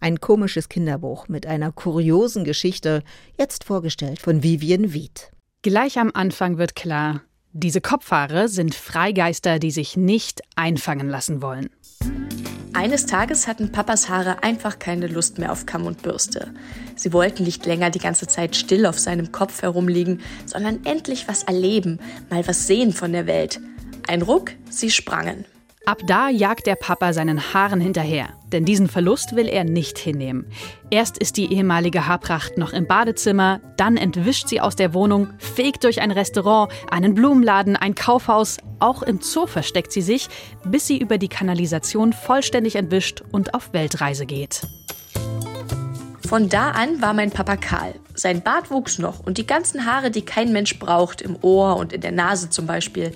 Ein 0.00 0.20
komisches 0.20 0.68
Kinderbuch 0.68 1.28
mit 1.28 1.46
einer 1.46 1.72
kuriosen 1.72 2.44
Geschichte, 2.44 3.02
jetzt 3.38 3.64
vorgestellt 3.64 4.20
von 4.20 4.42
Vivian 4.42 4.92
Wied. 4.92 5.30
Gleich 5.62 5.98
am 5.98 6.10
Anfang 6.14 6.58
wird 6.58 6.74
klar, 6.74 7.22
diese 7.52 7.80
Kopfhaare 7.80 8.48
sind 8.48 8.74
Freigeister, 8.74 9.58
die 9.58 9.70
sich 9.70 9.96
nicht 9.96 10.40
einfangen 10.56 11.08
lassen 11.08 11.42
wollen. 11.42 11.68
Eines 12.74 13.04
Tages 13.04 13.46
hatten 13.46 13.70
Papas 13.70 14.08
Haare 14.08 14.42
einfach 14.42 14.78
keine 14.78 15.06
Lust 15.06 15.38
mehr 15.38 15.52
auf 15.52 15.66
Kamm 15.66 15.84
und 15.84 16.02
Bürste. 16.02 16.54
Sie 16.96 17.12
wollten 17.12 17.44
nicht 17.44 17.66
länger 17.66 17.90
die 17.90 17.98
ganze 17.98 18.26
Zeit 18.26 18.56
still 18.56 18.86
auf 18.86 18.98
seinem 18.98 19.30
Kopf 19.30 19.60
herumliegen, 19.60 20.20
sondern 20.46 20.84
endlich 20.86 21.28
was 21.28 21.42
erleben, 21.42 22.00
mal 22.30 22.46
was 22.48 22.66
sehen 22.66 22.92
von 22.92 23.12
der 23.12 23.26
Welt. 23.26 23.60
Ein 24.08 24.22
Ruck, 24.22 24.52
sie 24.70 24.90
sprangen. 24.90 25.44
Ab 25.84 25.98
da 26.06 26.28
jagt 26.28 26.68
der 26.68 26.76
Papa 26.76 27.12
seinen 27.12 27.52
Haaren 27.52 27.80
hinterher, 27.80 28.28
denn 28.52 28.64
diesen 28.64 28.86
Verlust 28.86 29.34
will 29.34 29.48
er 29.48 29.64
nicht 29.64 29.98
hinnehmen. 29.98 30.46
Erst 30.90 31.18
ist 31.18 31.36
die 31.36 31.52
ehemalige 31.52 32.06
Haarpracht 32.06 32.56
noch 32.56 32.72
im 32.72 32.86
Badezimmer, 32.86 33.60
dann 33.76 33.96
entwischt 33.96 34.46
sie 34.46 34.60
aus 34.60 34.76
der 34.76 34.94
Wohnung, 34.94 35.30
fegt 35.38 35.82
durch 35.82 36.00
ein 36.00 36.12
Restaurant, 36.12 36.70
einen 36.88 37.14
Blumenladen, 37.14 37.74
ein 37.74 37.96
Kaufhaus, 37.96 38.58
auch 38.78 39.02
im 39.02 39.20
Zoo 39.22 39.48
versteckt 39.48 39.90
sie 39.90 40.02
sich, 40.02 40.28
bis 40.64 40.86
sie 40.86 40.98
über 40.98 41.18
die 41.18 41.28
Kanalisation 41.28 42.12
vollständig 42.12 42.76
entwischt 42.76 43.24
und 43.32 43.54
auf 43.54 43.72
Weltreise 43.72 44.24
geht. 44.24 44.62
Von 46.28 46.48
da 46.48 46.70
an 46.70 47.02
war 47.02 47.12
mein 47.12 47.32
Papa 47.32 47.56
kahl. 47.56 47.94
Sein 48.14 48.40
Bart 48.42 48.70
wuchs 48.70 48.98
noch 49.00 49.18
und 49.18 49.36
die 49.36 49.46
ganzen 49.46 49.84
Haare, 49.84 50.12
die 50.12 50.22
kein 50.22 50.52
Mensch 50.52 50.78
braucht, 50.78 51.20
im 51.22 51.36
Ohr 51.42 51.76
und 51.76 51.92
in 51.92 52.00
der 52.00 52.12
Nase 52.12 52.50
zum 52.50 52.66
Beispiel. 52.66 53.10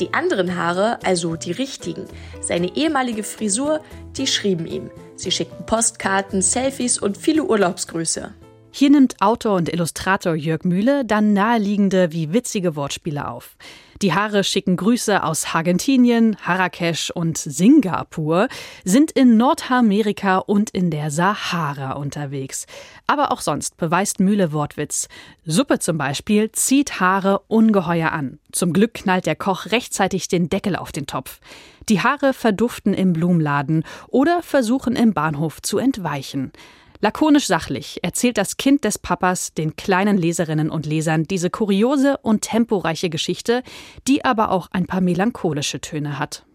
Die 0.00 0.14
anderen 0.14 0.56
Haare, 0.56 0.98
also 1.04 1.36
die 1.36 1.52
richtigen, 1.52 2.06
seine 2.40 2.76
ehemalige 2.76 3.22
Frisur, 3.22 3.80
die 4.16 4.26
schrieben 4.26 4.66
ihm. 4.66 4.90
Sie 5.16 5.30
schickten 5.30 5.66
Postkarten, 5.66 6.42
Selfies 6.42 6.98
und 6.98 7.16
viele 7.16 7.44
Urlaubsgrüße. 7.44 8.32
Hier 8.70 8.90
nimmt 8.90 9.20
Autor 9.20 9.56
und 9.56 9.68
Illustrator 9.68 10.34
Jörg 10.34 10.64
Mühle 10.64 11.04
dann 11.04 11.34
naheliegende 11.34 12.10
wie 12.12 12.32
witzige 12.32 12.74
Wortspiele 12.74 13.28
auf. 13.28 13.56
Die 14.02 14.14
Haare 14.14 14.42
schicken 14.42 14.76
Grüße 14.76 15.22
aus 15.22 15.54
Argentinien, 15.54 16.36
Marrakesch 16.44 17.12
und 17.12 17.38
Singapur, 17.38 18.48
sind 18.84 19.12
in 19.12 19.36
Nordamerika 19.36 20.38
und 20.38 20.70
in 20.70 20.90
der 20.90 21.12
Sahara 21.12 21.92
unterwegs. 21.92 22.66
Aber 23.06 23.30
auch 23.30 23.40
sonst 23.40 23.76
beweist 23.76 24.18
Mühle 24.18 24.52
Wortwitz. 24.52 25.06
Suppe 25.46 25.78
zum 25.78 25.98
Beispiel 25.98 26.50
zieht 26.50 26.98
Haare 26.98 27.42
ungeheuer 27.46 28.10
an. 28.10 28.40
Zum 28.50 28.72
Glück 28.72 28.94
knallt 28.94 29.26
der 29.26 29.36
Koch 29.36 29.66
rechtzeitig 29.66 30.26
den 30.26 30.48
Deckel 30.48 30.74
auf 30.74 30.90
den 30.90 31.06
Topf. 31.06 31.38
Die 31.88 32.00
Haare 32.00 32.32
verduften 32.32 32.94
im 32.94 33.12
Blumenladen 33.12 33.84
oder 34.08 34.42
versuchen 34.42 34.96
im 34.96 35.14
Bahnhof 35.14 35.62
zu 35.62 35.78
entweichen. 35.78 36.50
Lakonisch 37.04 37.48
sachlich 37.48 37.98
erzählt 38.04 38.38
das 38.38 38.56
Kind 38.56 38.84
des 38.84 38.96
Papas 38.96 39.54
den 39.54 39.74
kleinen 39.74 40.16
Leserinnen 40.16 40.70
und 40.70 40.86
Lesern 40.86 41.24
diese 41.24 41.50
kuriose 41.50 42.16
und 42.18 42.42
temporeiche 42.42 43.10
Geschichte, 43.10 43.64
die 44.06 44.24
aber 44.24 44.52
auch 44.52 44.68
ein 44.70 44.86
paar 44.86 45.00
melancholische 45.00 45.80
Töne 45.80 46.20
hat. 46.20 46.46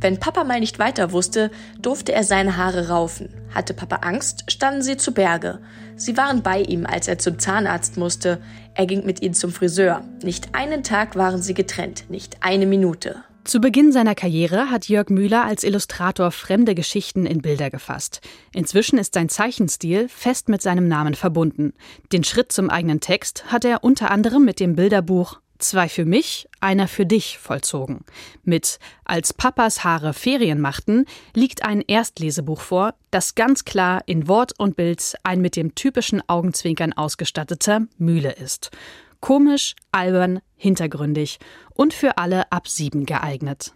Wenn 0.00 0.18
Papa 0.18 0.42
mal 0.42 0.58
nicht 0.58 0.80
weiter 0.80 1.12
wusste, 1.12 1.52
durfte 1.80 2.12
er 2.12 2.24
seine 2.24 2.56
Haare 2.56 2.88
raufen. 2.88 3.28
Hatte 3.54 3.72
Papa 3.72 3.96
Angst, 4.04 4.50
standen 4.50 4.82
sie 4.82 4.96
zu 4.96 5.14
Berge. 5.14 5.60
Sie 5.94 6.16
waren 6.16 6.42
bei 6.42 6.60
ihm, 6.60 6.86
als 6.86 7.06
er 7.06 7.20
zum 7.20 7.38
Zahnarzt 7.38 7.96
musste. 7.96 8.42
Er 8.74 8.86
ging 8.86 9.06
mit 9.06 9.22
ihnen 9.22 9.34
zum 9.34 9.52
Friseur. 9.52 10.02
Nicht 10.24 10.56
einen 10.56 10.82
Tag 10.82 11.14
waren 11.14 11.40
sie 11.40 11.54
getrennt, 11.54 12.10
nicht 12.10 12.38
eine 12.40 12.66
Minute. 12.66 13.22
Zu 13.46 13.60
Beginn 13.60 13.92
seiner 13.92 14.16
Karriere 14.16 14.70
hat 14.72 14.88
Jörg 14.88 15.08
Mühler 15.08 15.44
als 15.44 15.62
Illustrator 15.62 16.32
fremde 16.32 16.74
Geschichten 16.74 17.26
in 17.26 17.42
Bilder 17.42 17.70
gefasst. 17.70 18.20
Inzwischen 18.52 18.98
ist 18.98 19.14
sein 19.14 19.28
Zeichenstil 19.28 20.08
fest 20.08 20.48
mit 20.48 20.62
seinem 20.62 20.88
Namen 20.88 21.14
verbunden. 21.14 21.72
Den 22.12 22.24
Schritt 22.24 22.50
zum 22.50 22.70
eigenen 22.70 22.98
Text 22.98 23.44
hat 23.46 23.64
er 23.64 23.84
unter 23.84 24.10
anderem 24.10 24.44
mit 24.44 24.58
dem 24.58 24.74
Bilderbuch 24.74 25.40
Zwei 25.58 25.88
für 25.88 26.04
mich, 26.04 26.48
einer 26.60 26.86
für 26.86 27.06
dich 27.06 27.38
vollzogen. 27.38 28.04
Mit 28.44 28.78
Als 29.04 29.32
Papas 29.32 29.84
Haare 29.84 30.12
Ferien 30.12 30.60
machten 30.60 31.06
liegt 31.32 31.62
ein 31.62 31.80
Erstlesebuch 31.80 32.60
vor, 32.60 32.94
das 33.10 33.34
ganz 33.34 33.64
klar 33.64 34.02
in 34.04 34.28
Wort 34.28 34.52
und 34.58 34.76
Bild 34.76 35.14
ein 35.22 35.40
mit 35.40 35.56
dem 35.56 35.74
typischen 35.74 36.22
Augenzwinkern 36.28 36.92
ausgestatteter 36.92 37.86
Mühle 37.96 38.32
ist. 38.32 38.70
Komisch, 39.20 39.74
albern, 39.92 40.40
hintergründig 40.56 41.38
und 41.74 41.92
für 41.94 42.18
alle 42.18 42.50
ab 42.52 42.68
sieben 42.68 43.06
geeignet. 43.06 43.74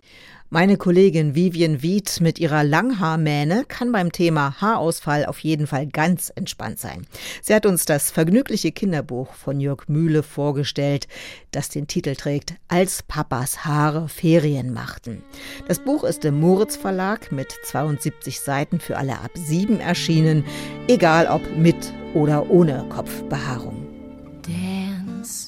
Meine 0.52 0.76
Kollegin 0.76 1.36
Vivian 1.36 1.80
Wied 1.80 2.20
mit 2.20 2.40
ihrer 2.40 2.64
Langhaarmähne 2.64 3.64
kann 3.68 3.92
beim 3.92 4.10
Thema 4.10 4.60
Haarausfall 4.60 5.24
auf 5.26 5.38
jeden 5.38 5.68
Fall 5.68 5.86
ganz 5.86 6.32
entspannt 6.34 6.80
sein. 6.80 7.06
Sie 7.40 7.54
hat 7.54 7.66
uns 7.66 7.84
das 7.84 8.10
vergnügliche 8.10 8.72
Kinderbuch 8.72 9.32
von 9.34 9.60
Jörg 9.60 9.86
Mühle 9.86 10.24
vorgestellt, 10.24 11.06
das 11.52 11.68
den 11.68 11.86
Titel 11.86 12.16
trägt 12.16 12.54
Als 12.66 13.04
Papas 13.04 13.64
Haare 13.64 14.08
Ferien 14.08 14.72
machten. 14.72 15.22
Das 15.68 15.78
Buch 15.78 16.02
ist 16.02 16.24
im 16.24 16.40
Moritz 16.40 16.74
Verlag 16.74 17.30
mit 17.30 17.54
72 17.66 18.40
Seiten 18.40 18.80
für 18.80 18.96
alle 18.96 19.20
ab 19.20 19.30
sieben 19.34 19.78
erschienen, 19.78 20.44
egal 20.88 21.28
ob 21.28 21.42
mit 21.56 21.92
oder 22.12 22.50
ohne 22.50 22.86
Kopfbehaarung. 22.88 23.89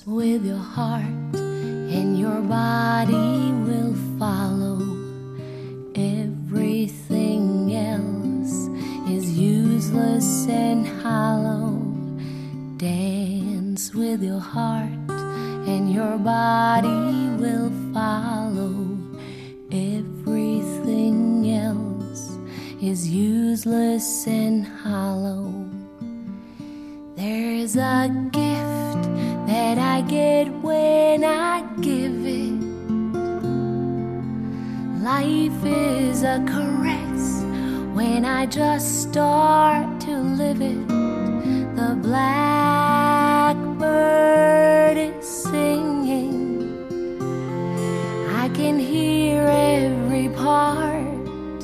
With 0.04 0.44
your 0.44 0.56
heart 0.56 1.04
and 1.34 2.18
your 2.18 2.40
body 2.40 3.52
will 3.66 3.94
follow. 4.18 4.80
Everything 5.94 7.72
else 7.72 8.68
is 9.08 9.38
useless 9.38 10.48
and 10.48 10.86
hollow. 11.02 11.78
Dance 12.78 13.94
with 13.94 14.24
your 14.24 14.40
heart, 14.40 14.90
and 15.68 15.94
your 15.94 16.18
body 16.18 17.28
will 17.40 17.70
follow. 17.94 18.98
Everything 19.70 21.48
else 21.52 22.36
is 22.82 23.08
useless 23.08 24.26
and 24.26 24.66
hollow. 24.66 25.70
There's 27.14 27.76
a 27.76 28.08
that 29.74 29.80
I 29.96 30.02
get 30.02 30.48
when 30.60 31.24
I 31.24 31.62
give 31.80 32.26
it. 32.26 32.60
Life 35.02 35.64
is 35.64 36.22
a 36.24 36.44
caress 36.46 37.42
when 37.94 38.26
I 38.26 38.44
just 38.44 39.02
start 39.02 39.98
to 40.02 40.18
live 40.18 40.60
it. 40.60 40.88
The 41.76 41.96
blackbird 42.02 42.18
is 44.98 45.26
singing. 45.26 46.68
I 48.42 48.50
can 48.50 48.78
hear 48.78 49.40
every 49.48 50.28
part. 50.28 51.60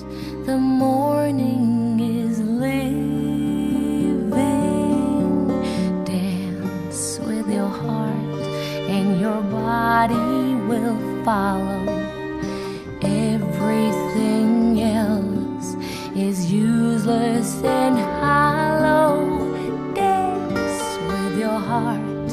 The 0.47 0.57
morning 0.57 1.68
will 10.79 11.25
follow. 11.25 11.87
Everything 13.03 14.81
else 14.81 15.75
is 16.17 16.53
useless 16.53 17.63
and 17.65 17.99
hollow. 17.99 19.55
Dance 19.95 20.83
with 21.09 21.39
your 21.39 21.59
heart, 21.59 22.33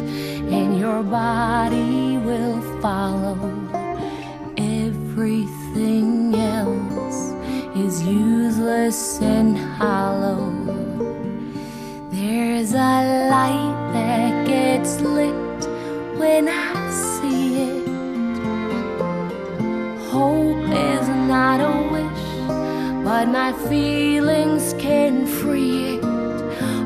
and 0.58 0.80
your 0.80 1.04
body 1.04 2.18
will 2.18 2.62
follow. 2.82 3.38
Everything 4.58 6.36
else 6.36 7.34
is 7.76 8.04
useless 8.06 9.22
and 9.22 9.58
hollow. 9.58 10.52
There's 12.12 12.74
a 12.74 13.30
light 13.30 13.92
that 13.94 14.48
gets 14.48 15.02
lit 15.02 15.68
when 16.20 16.48
I 16.48 16.75
Hope 20.16 20.70
is 20.72 21.08
not 21.28 21.60
a 21.60 21.76
wish, 21.92 22.26
but 23.04 23.26
my 23.28 23.52
feelings 23.68 24.74
can 24.80 25.28
free 25.28 25.96
it. 25.96 26.04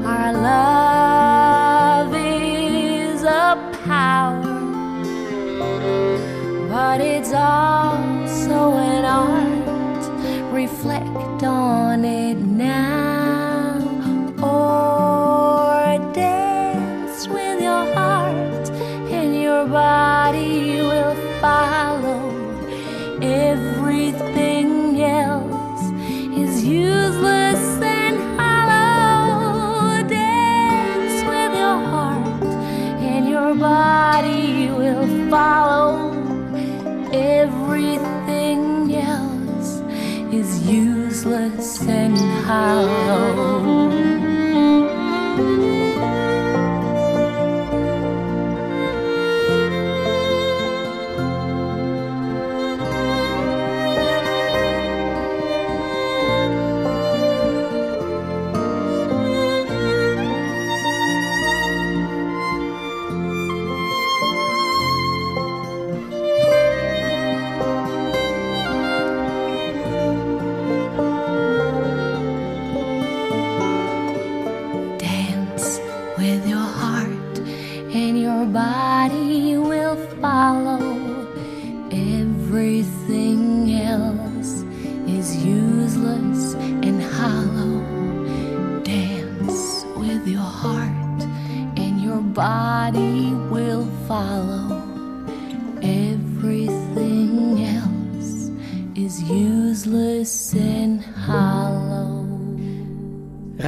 Our 0.04 0.34
love 0.34 2.12
is 2.16 3.22
a 3.22 3.56
power, 3.86 4.42
but 6.70 7.02
it's 7.02 7.32
also 7.32 8.74
an 8.94 9.06
art. 9.06 10.52
Reflect 10.52 11.44
on 11.44 12.04
it 12.04 12.49
follow. 35.30 36.12
Everything 37.14 38.96
else 38.96 39.82
is 40.34 40.68
useless 40.68 41.82
and 41.82 42.18
hollow. 42.46 43.79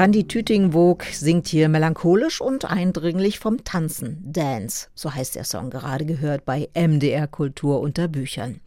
Randi 0.01 0.27
Tüting-Wog 0.27 1.03
singt 1.13 1.47
hier 1.47 1.69
melancholisch 1.69 2.41
und 2.41 2.65
eindringlich 2.65 3.37
vom 3.37 3.63
Tanzen. 3.63 4.17
Dance, 4.25 4.87
so 4.95 5.13
heißt 5.13 5.35
der 5.35 5.43
Song, 5.43 5.69
gerade 5.69 6.07
gehört 6.07 6.43
bei 6.43 6.69
MDR 6.73 7.27
Kultur 7.27 7.79
unter 7.79 8.07
Büchern. 8.07 8.61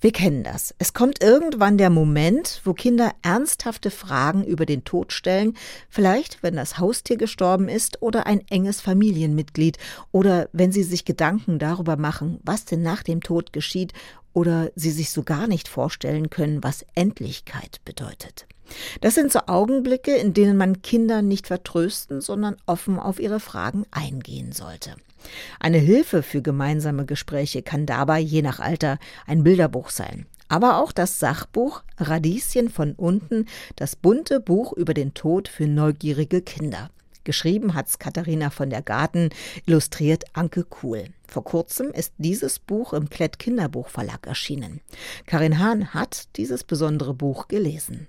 Wir 0.00 0.10
kennen 0.10 0.42
das. 0.42 0.74
Es 0.78 0.94
kommt 0.94 1.22
irgendwann 1.22 1.76
der 1.76 1.90
Moment, 1.90 2.62
wo 2.64 2.72
Kinder 2.72 3.12
ernsthafte 3.20 3.90
Fragen 3.90 4.42
über 4.42 4.64
den 4.64 4.82
Tod 4.82 5.12
stellen, 5.12 5.54
vielleicht 5.90 6.42
wenn 6.42 6.56
das 6.56 6.78
Haustier 6.78 7.18
gestorben 7.18 7.68
ist 7.68 8.00
oder 8.00 8.26
ein 8.26 8.40
enges 8.48 8.80
Familienmitglied 8.80 9.76
oder 10.12 10.48
wenn 10.54 10.72
sie 10.72 10.82
sich 10.82 11.04
Gedanken 11.04 11.58
darüber 11.58 11.98
machen, 11.98 12.40
was 12.42 12.64
denn 12.64 12.80
nach 12.80 13.02
dem 13.02 13.22
Tod 13.22 13.52
geschieht 13.52 13.92
oder 14.32 14.70
sie 14.76 14.92
sich 14.92 15.10
so 15.10 15.24
gar 15.24 15.46
nicht 15.46 15.68
vorstellen 15.68 16.30
können, 16.30 16.64
was 16.64 16.86
Endlichkeit 16.94 17.82
bedeutet. 17.84 18.46
Das 19.00 19.14
sind 19.14 19.32
so 19.32 19.40
Augenblicke, 19.46 20.14
in 20.16 20.34
denen 20.34 20.56
man 20.56 20.82
Kinder 20.82 21.22
nicht 21.22 21.46
vertrösten, 21.46 22.20
sondern 22.20 22.56
offen 22.66 22.98
auf 22.98 23.20
ihre 23.20 23.40
Fragen 23.40 23.84
eingehen 23.90 24.52
sollte. 24.52 24.94
Eine 25.58 25.78
Hilfe 25.78 26.22
für 26.22 26.42
gemeinsame 26.42 27.04
Gespräche 27.04 27.62
kann 27.62 27.86
dabei 27.86 28.20
je 28.20 28.42
nach 28.42 28.60
Alter 28.60 28.98
ein 29.26 29.42
Bilderbuch 29.42 29.90
sein. 29.90 30.26
Aber 30.48 30.78
auch 30.78 30.90
das 30.90 31.20
Sachbuch 31.20 31.82
Radieschen 31.98 32.70
von 32.70 32.94
unten, 32.94 33.46
das 33.76 33.94
bunte 33.94 34.40
Buch 34.40 34.72
über 34.72 34.94
den 34.94 35.14
Tod 35.14 35.46
für 35.46 35.66
neugierige 35.66 36.42
Kinder. 36.42 36.90
Geschrieben 37.22 37.74
hat's 37.74 37.98
Katharina 37.98 38.50
von 38.50 38.70
der 38.70 38.82
Garten, 38.82 39.28
illustriert 39.66 40.24
Anke 40.32 40.64
Kuhl. 40.64 41.04
Vor 41.28 41.44
kurzem 41.44 41.90
ist 41.92 42.14
dieses 42.18 42.58
Buch 42.58 42.92
im 42.92 43.10
Klett 43.10 43.38
Kinderbuchverlag 43.38 44.26
erschienen. 44.26 44.80
Karin 45.26 45.58
Hahn 45.58 45.94
hat 45.94 46.24
dieses 46.36 46.64
besondere 46.64 47.14
Buch 47.14 47.46
gelesen. 47.46 48.08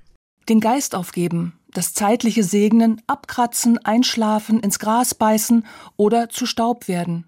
Den 0.49 0.59
Geist 0.59 0.95
aufgeben, 0.95 1.53
das 1.73 1.93
zeitliche 1.93 2.43
Segnen, 2.43 3.01
abkratzen, 3.07 3.77
einschlafen, 3.77 4.59
ins 4.59 4.79
Gras 4.79 5.13
beißen 5.15 5.65
oder 5.97 6.29
zu 6.29 6.45
Staub 6.45 6.87
werden. 6.87 7.25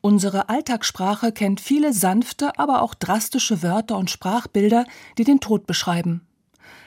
Unsere 0.00 0.50
Alltagssprache 0.50 1.32
kennt 1.32 1.60
viele 1.60 1.94
sanfte, 1.94 2.58
aber 2.58 2.82
auch 2.82 2.94
drastische 2.94 3.62
Wörter 3.62 3.96
und 3.96 4.10
Sprachbilder, 4.10 4.84
die 5.16 5.24
den 5.24 5.40
Tod 5.40 5.66
beschreiben. 5.66 6.26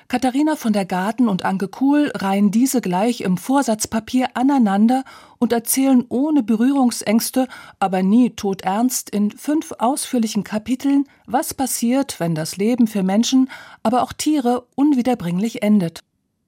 Katharina 0.10 0.56
von 0.56 0.72
der 0.72 0.86
Garten 0.86 1.28
und 1.28 1.44
Anke 1.44 1.68
Kuhl 1.68 2.14
reihen 2.16 2.50
diese 2.50 2.80
gleich 2.80 3.20
im 3.22 3.36
Vorsatzpapier 3.36 4.30
aneinander 4.36 5.04
und 5.38 5.52
erzählen 5.52 6.06
ohne 6.08 6.44
Berührungsängste, 6.44 7.50
aber 7.80 8.04
nie 8.04 8.30
todernst 8.30 9.10
in 9.10 9.32
fünf 9.32 9.74
ausführlichen 9.80 10.46
Kapiteln, 10.46 11.04
was 11.26 11.54
passiert, 11.54 12.22
wenn 12.22 12.36
das 12.36 12.56
Leben 12.56 12.88
für 12.88 13.04
Menschen, 13.04 13.50
aber 13.84 14.02
auch 14.02 14.14
Tiere 14.14 14.66
unwiederbringlich 14.76 15.62
endet. 15.62 16.00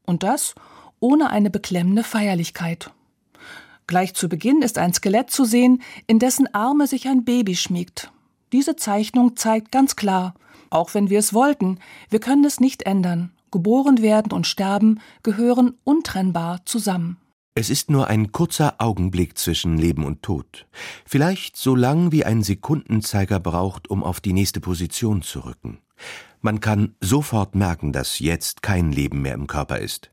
Und 0.06 0.24
das 0.24 0.56
ohne 1.02 1.30
eine 1.30 1.50
beklemmende 1.50 2.04
Feierlichkeit. 2.04 2.92
Gleich 3.88 4.14
zu 4.14 4.30
Beginn 4.30 4.62
ist 4.62 4.78
ein 4.78 4.94
Skelett 4.94 5.32
zu 5.32 5.44
sehen, 5.44 5.82
in 6.08 6.20
dessen 6.20 6.54
Arme 6.54 6.88
sich 6.88 7.10
ein 7.10 7.26
Baby 7.26 7.58
schmiegt. 7.58 8.12
Diese 8.54 8.78
Zeichnung 8.78 9.36
zeigt 9.36 9.72
ganz 9.72 9.98
klar, 9.98 10.34
Auch 10.72 10.94
wenn 10.94 11.10
wir 11.10 11.20
es 11.20 11.34
wollten, 11.34 11.80
wir 12.10 12.20
können 12.20 12.46
es 12.46 12.60
nicht 12.60 12.84
ändern. 12.84 13.32
Geboren 13.52 14.02
werden 14.02 14.32
und 14.32 14.48
sterben 14.48 15.00
gehören 15.24 15.76
untrennbar 15.84 16.66
zusammen. 16.66 17.18
Es 17.56 17.70
ist 17.70 17.90
nur 17.90 18.08
ein 18.08 18.32
kurzer 18.32 18.76
Augenblick 18.78 19.38
zwischen 19.38 19.78
Leben 19.78 20.06
und 20.06 20.22
Tod. 20.22 20.68
Vielleicht 21.06 21.58
so 21.58 21.76
lang 21.76 22.12
wie 22.12 22.24
ein 22.24 22.42
Sekundenzeiger 22.42 23.40
braucht, 23.40 23.90
um 23.90 24.04
auf 24.04 24.22
die 24.22 24.34
nächste 24.34 24.62
Position 24.62 25.24
zu 25.24 25.42
rücken. 25.42 25.80
Man 26.42 26.62
kann 26.62 26.96
sofort 27.02 27.56
merken, 27.56 27.92
dass 27.92 28.20
jetzt 28.20 28.62
kein 28.62 28.92
Leben 28.92 29.22
mehr 29.22 29.34
im 29.34 29.48
Körper 29.48 29.80
ist. 29.80 30.12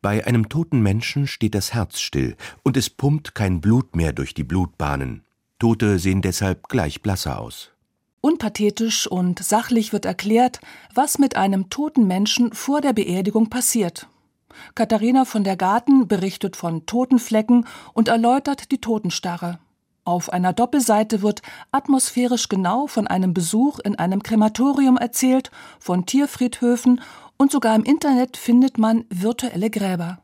Bei 0.00 0.24
einem 0.24 0.48
toten 0.48 0.80
Menschen 0.80 1.26
steht 1.26 1.56
das 1.56 1.74
Herz 1.74 1.98
still 1.98 2.36
und 2.62 2.76
es 2.76 2.90
pumpt 2.90 3.34
kein 3.34 3.60
Blut 3.60 3.96
mehr 3.96 4.12
durch 4.12 4.32
die 4.32 4.44
Blutbahnen. 4.44 5.24
Tote 5.58 5.98
sehen 5.98 6.22
deshalb 6.22 6.68
gleich 6.68 7.02
blasser 7.02 7.40
aus. 7.40 7.72
Unpathetisch 8.20 9.06
und 9.06 9.38
sachlich 9.42 9.92
wird 9.92 10.04
erklärt, 10.04 10.60
was 10.92 11.18
mit 11.18 11.36
einem 11.36 11.70
toten 11.70 12.06
Menschen 12.06 12.52
vor 12.52 12.80
der 12.80 12.92
Beerdigung 12.92 13.48
passiert. 13.48 14.08
Katharina 14.74 15.24
von 15.24 15.44
der 15.44 15.56
Garten 15.56 16.08
berichtet 16.08 16.56
von 16.56 16.84
Totenflecken 16.86 17.66
und 17.94 18.08
erläutert 18.08 18.72
die 18.72 18.80
Totenstarre. 18.80 19.60
Auf 20.04 20.32
einer 20.32 20.52
Doppelseite 20.52 21.22
wird 21.22 21.42
atmosphärisch 21.70 22.48
genau 22.48 22.86
von 22.86 23.06
einem 23.06 23.34
Besuch 23.34 23.78
in 23.78 23.96
einem 23.96 24.22
Krematorium 24.22 24.96
erzählt, 24.96 25.50
von 25.78 26.06
Tierfriedhöfen 26.06 27.02
und 27.36 27.52
sogar 27.52 27.76
im 27.76 27.84
Internet 27.84 28.36
findet 28.36 28.78
man 28.78 29.04
virtuelle 29.10 29.70
Gräber. 29.70 30.18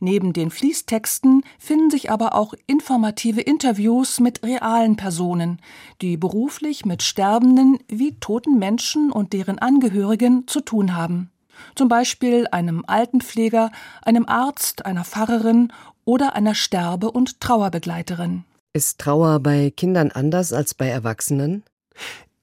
Neben 0.00 0.32
den 0.32 0.50
Fließtexten 0.50 1.42
finden 1.58 1.90
sich 1.90 2.10
aber 2.10 2.34
auch 2.34 2.54
informative 2.66 3.40
Interviews 3.40 4.20
mit 4.20 4.42
realen 4.42 4.96
Personen, 4.96 5.60
die 6.00 6.16
beruflich 6.16 6.84
mit 6.84 7.02
sterbenden 7.02 7.78
wie 7.88 8.18
toten 8.18 8.58
Menschen 8.58 9.10
und 9.10 9.32
deren 9.32 9.58
Angehörigen 9.58 10.46
zu 10.46 10.60
tun 10.60 10.96
haben. 10.96 11.30
Zum 11.74 11.88
Beispiel 11.88 12.46
einem 12.50 12.84
Altenpfleger, 12.86 13.70
einem 14.02 14.26
Arzt, 14.26 14.86
einer 14.86 15.04
Pfarrerin 15.04 15.72
oder 16.04 16.34
einer 16.34 16.54
Sterbe- 16.54 17.10
und 17.10 17.40
Trauerbegleiterin. 17.40 18.44
Ist 18.72 18.98
Trauer 18.98 19.40
bei 19.40 19.70
Kindern 19.70 20.10
anders 20.10 20.52
als 20.52 20.74
bei 20.74 20.88
Erwachsenen? 20.88 21.62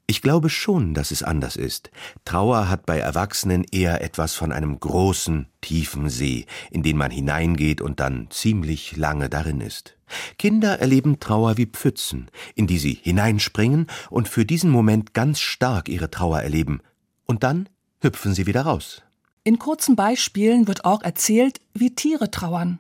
Ich 0.09 0.23
glaube 0.23 0.49
schon, 0.49 0.95
dass 0.95 1.11
es 1.11 1.21
anders 1.21 1.55
ist. 1.55 1.91
Trauer 2.25 2.67
hat 2.67 2.87
bei 2.87 2.97
Erwachsenen 2.97 3.63
eher 3.71 4.03
etwas 4.03 4.33
von 4.33 4.51
einem 4.51 4.79
großen, 4.79 5.45
tiefen 5.61 6.09
See, 6.09 6.47
in 6.71 6.81
den 6.81 6.97
man 6.97 7.11
hineingeht 7.11 7.79
und 7.79 7.99
dann 7.99 8.25
ziemlich 8.31 8.97
lange 8.97 9.29
darin 9.29 9.61
ist. 9.61 9.97
Kinder 10.39 10.79
erleben 10.79 11.19
Trauer 11.19 11.57
wie 11.57 11.67
Pfützen, 11.67 12.31
in 12.55 12.65
die 12.65 12.79
sie 12.79 12.97
hineinspringen 12.99 13.85
und 14.09 14.27
für 14.27 14.47
diesen 14.47 14.71
Moment 14.71 15.13
ganz 15.13 15.41
stark 15.41 15.87
ihre 15.87 16.09
Trauer 16.09 16.41
erleben. 16.41 16.81
Und 17.27 17.43
dann 17.43 17.69
hüpfen 18.01 18.33
sie 18.33 18.47
wieder 18.47 18.63
raus. 18.63 19.03
In 19.43 19.59
kurzen 19.59 19.95
Beispielen 19.95 20.67
wird 20.67 20.85
auch 20.85 21.03
erzählt, 21.03 21.61
wie 21.75 21.93
Tiere 21.93 22.31
trauern. 22.31 22.79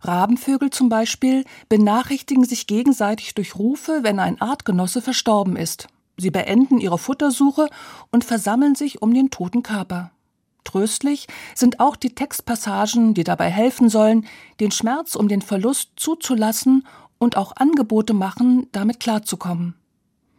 Rabenvögel 0.00 0.70
zum 0.70 0.88
Beispiel 0.88 1.44
benachrichtigen 1.68 2.46
sich 2.46 2.66
gegenseitig 2.66 3.34
durch 3.34 3.56
Rufe, 3.56 3.98
wenn 4.02 4.18
ein 4.18 4.40
Artgenosse 4.40 5.02
verstorben 5.02 5.56
ist. 5.56 5.88
Sie 6.20 6.30
beenden 6.30 6.78
ihre 6.78 6.98
Futtersuche 6.98 7.68
und 8.12 8.24
versammeln 8.24 8.74
sich 8.74 9.02
um 9.02 9.12
den 9.14 9.30
toten 9.30 9.62
Körper. 9.62 10.12
Tröstlich 10.64 11.26
sind 11.54 11.80
auch 11.80 11.96
die 11.96 12.14
Textpassagen, 12.14 13.14
die 13.14 13.24
dabei 13.24 13.50
helfen 13.50 13.88
sollen, 13.88 14.26
den 14.60 14.70
Schmerz 14.70 15.16
um 15.16 15.26
den 15.26 15.42
Verlust 15.42 15.92
zuzulassen 15.96 16.86
und 17.18 17.36
auch 17.36 17.56
Angebote 17.56 18.12
machen, 18.12 18.68
damit 18.72 19.00
klarzukommen. 19.00 19.74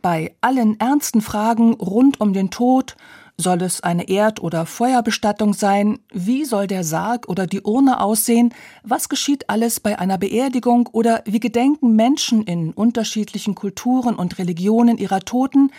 Bei 0.02 0.36
allen 0.42 0.80
ernsten 0.80 1.22
Fragen 1.22 1.74
rund 1.74 2.22
um 2.22 2.34
den 2.34 2.50
Tod, 2.50 2.96
soll 3.42 3.62
es 3.62 3.82
eine 3.82 4.08
Erd- 4.08 4.42
oder 4.42 4.66
Feuerbestattung 4.66 5.54
sein? 5.54 6.00
Wie 6.14 6.46
soll 6.46 6.68
der 6.68 6.84
Sarg 6.84 7.28
oder 7.28 7.48
die 7.48 7.62
Urne 7.62 8.00
aussehen? 8.00 8.54
Was 8.84 9.10
geschieht 9.10 9.50
alles 9.50 9.80
bei 9.80 10.00
einer 10.00 10.18
Beerdigung? 10.18 10.88
Oder 10.94 11.24
wie 11.26 11.40
gedenken 11.40 11.96
Menschen 11.96 12.44
in 12.44 12.72
unterschiedlichen 12.72 13.56
Kulturen 13.56 14.16
und 14.16 14.38
Religionen 14.38 14.98
ihrer 14.98 15.20
Toten? 15.20 15.72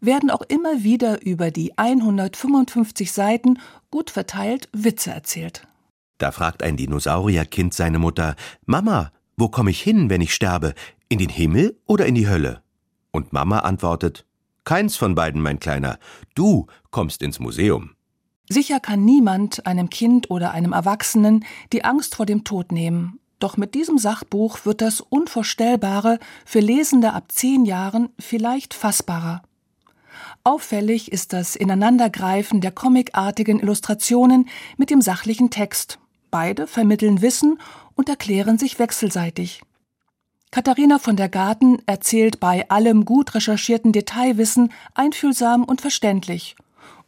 Werden 0.00 0.30
auch 0.30 0.42
immer 0.42 0.84
wieder 0.84 1.22
über 1.22 1.50
die 1.50 1.76
155 1.76 3.12
Seiten 3.12 3.58
gut 3.90 4.10
verteilt 4.10 4.68
Witze 4.72 5.10
erzählt. 5.10 5.66
Da 6.18 6.32
fragt 6.32 6.62
ein 6.62 6.76
Dinosaurierkind 6.76 7.74
seine 7.74 7.98
Mutter: 7.98 8.36
Mama, 8.64 9.12
wo 9.36 9.48
komme 9.48 9.70
ich 9.70 9.82
hin, 9.82 10.08
wenn 10.08 10.20
ich 10.20 10.34
sterbe? 10.34 10.74
In 11.08 11.18
den 11.18 11.28
Himmel 11.28 11.76
oder 11.86 12.06
in 12.06 12.14
die 12.14 12.28
Hölle? 12.28 12.62
Und 13.10 13.32
Mama 13.32 13.60
antwortet: 13.60 14.24
Keins 14.68 14.96
von 14.98 15.14
beiden, 15.14 15.40
mein 15.40 15.60
Kleiner. 15.60 15.98
Du 16.34 16.66
kommst 16.90 17.22
ins 17.22 17.40
Museum. 17.40 17.92
Sicher 18.50 18.80
kann 18.80 19.02
niemand 19.02 19.64
einem 19.64 19.88
Kind 19.88 20.30
oder 20.30 20.50
einem 20.50 20.74
Erwachsenen 20.74 21.46
die 21.72 21.86
Angst 21.86 22.16
vor 22.16 22.26
dem 22.26 22.44
Tod 22.44 22.70
nehmen. 22.70 23.18
Doch 23.38 23.56
mit 23.56 23.74
diesem 23.74 23.96
Sachbuch 23.96 24.66
wird 24.66 24.82
das 24.82 25.00
Unvorstellbare 25.00 26.18
für 26.44 26.60
Lesende 26.60 27.14
ab 27.14 27.32
zehn 27.32 27.64
Jahren 27.64 28.10
vielleicht 28.18 28.74
fassbarer. 28.74 29.40
Auffällig 30.44 31.12
ist 31.12 31.32
das 31.32 31.56
Ineinandergreifen 31.56 32.60
der 32.60 32.72
comicartigen 32.72 33.60
Illustrationen 33.60 34.50
mit 34.76 34.90
dem 34.90 35.00
sachlichen 35.00 35.48
Text. 35.48 35.98
Beide 36.30 36.66
vermitteln 36.66 37.22
Wissen 37.22 37.58
und 37.94 38.10
erklären 38.10 38.58
sich 38.58 38.78
wechselseitig. 38.78 39.62
Katharina 40.50 40.98
von 40.98 41.16
der 41.16 41.28
Garten 41.28 41.82
erzählt 41.84 42.40
bei 42.40 42.68
allem 42.70 43.04
gut 43.04 43.34
recherchierten 43.34 43.92
Detailwissen 43.92 44.72
einfühlsam 44.94 45.64
und 45.64 45.82
verständlich. 45.82 46.56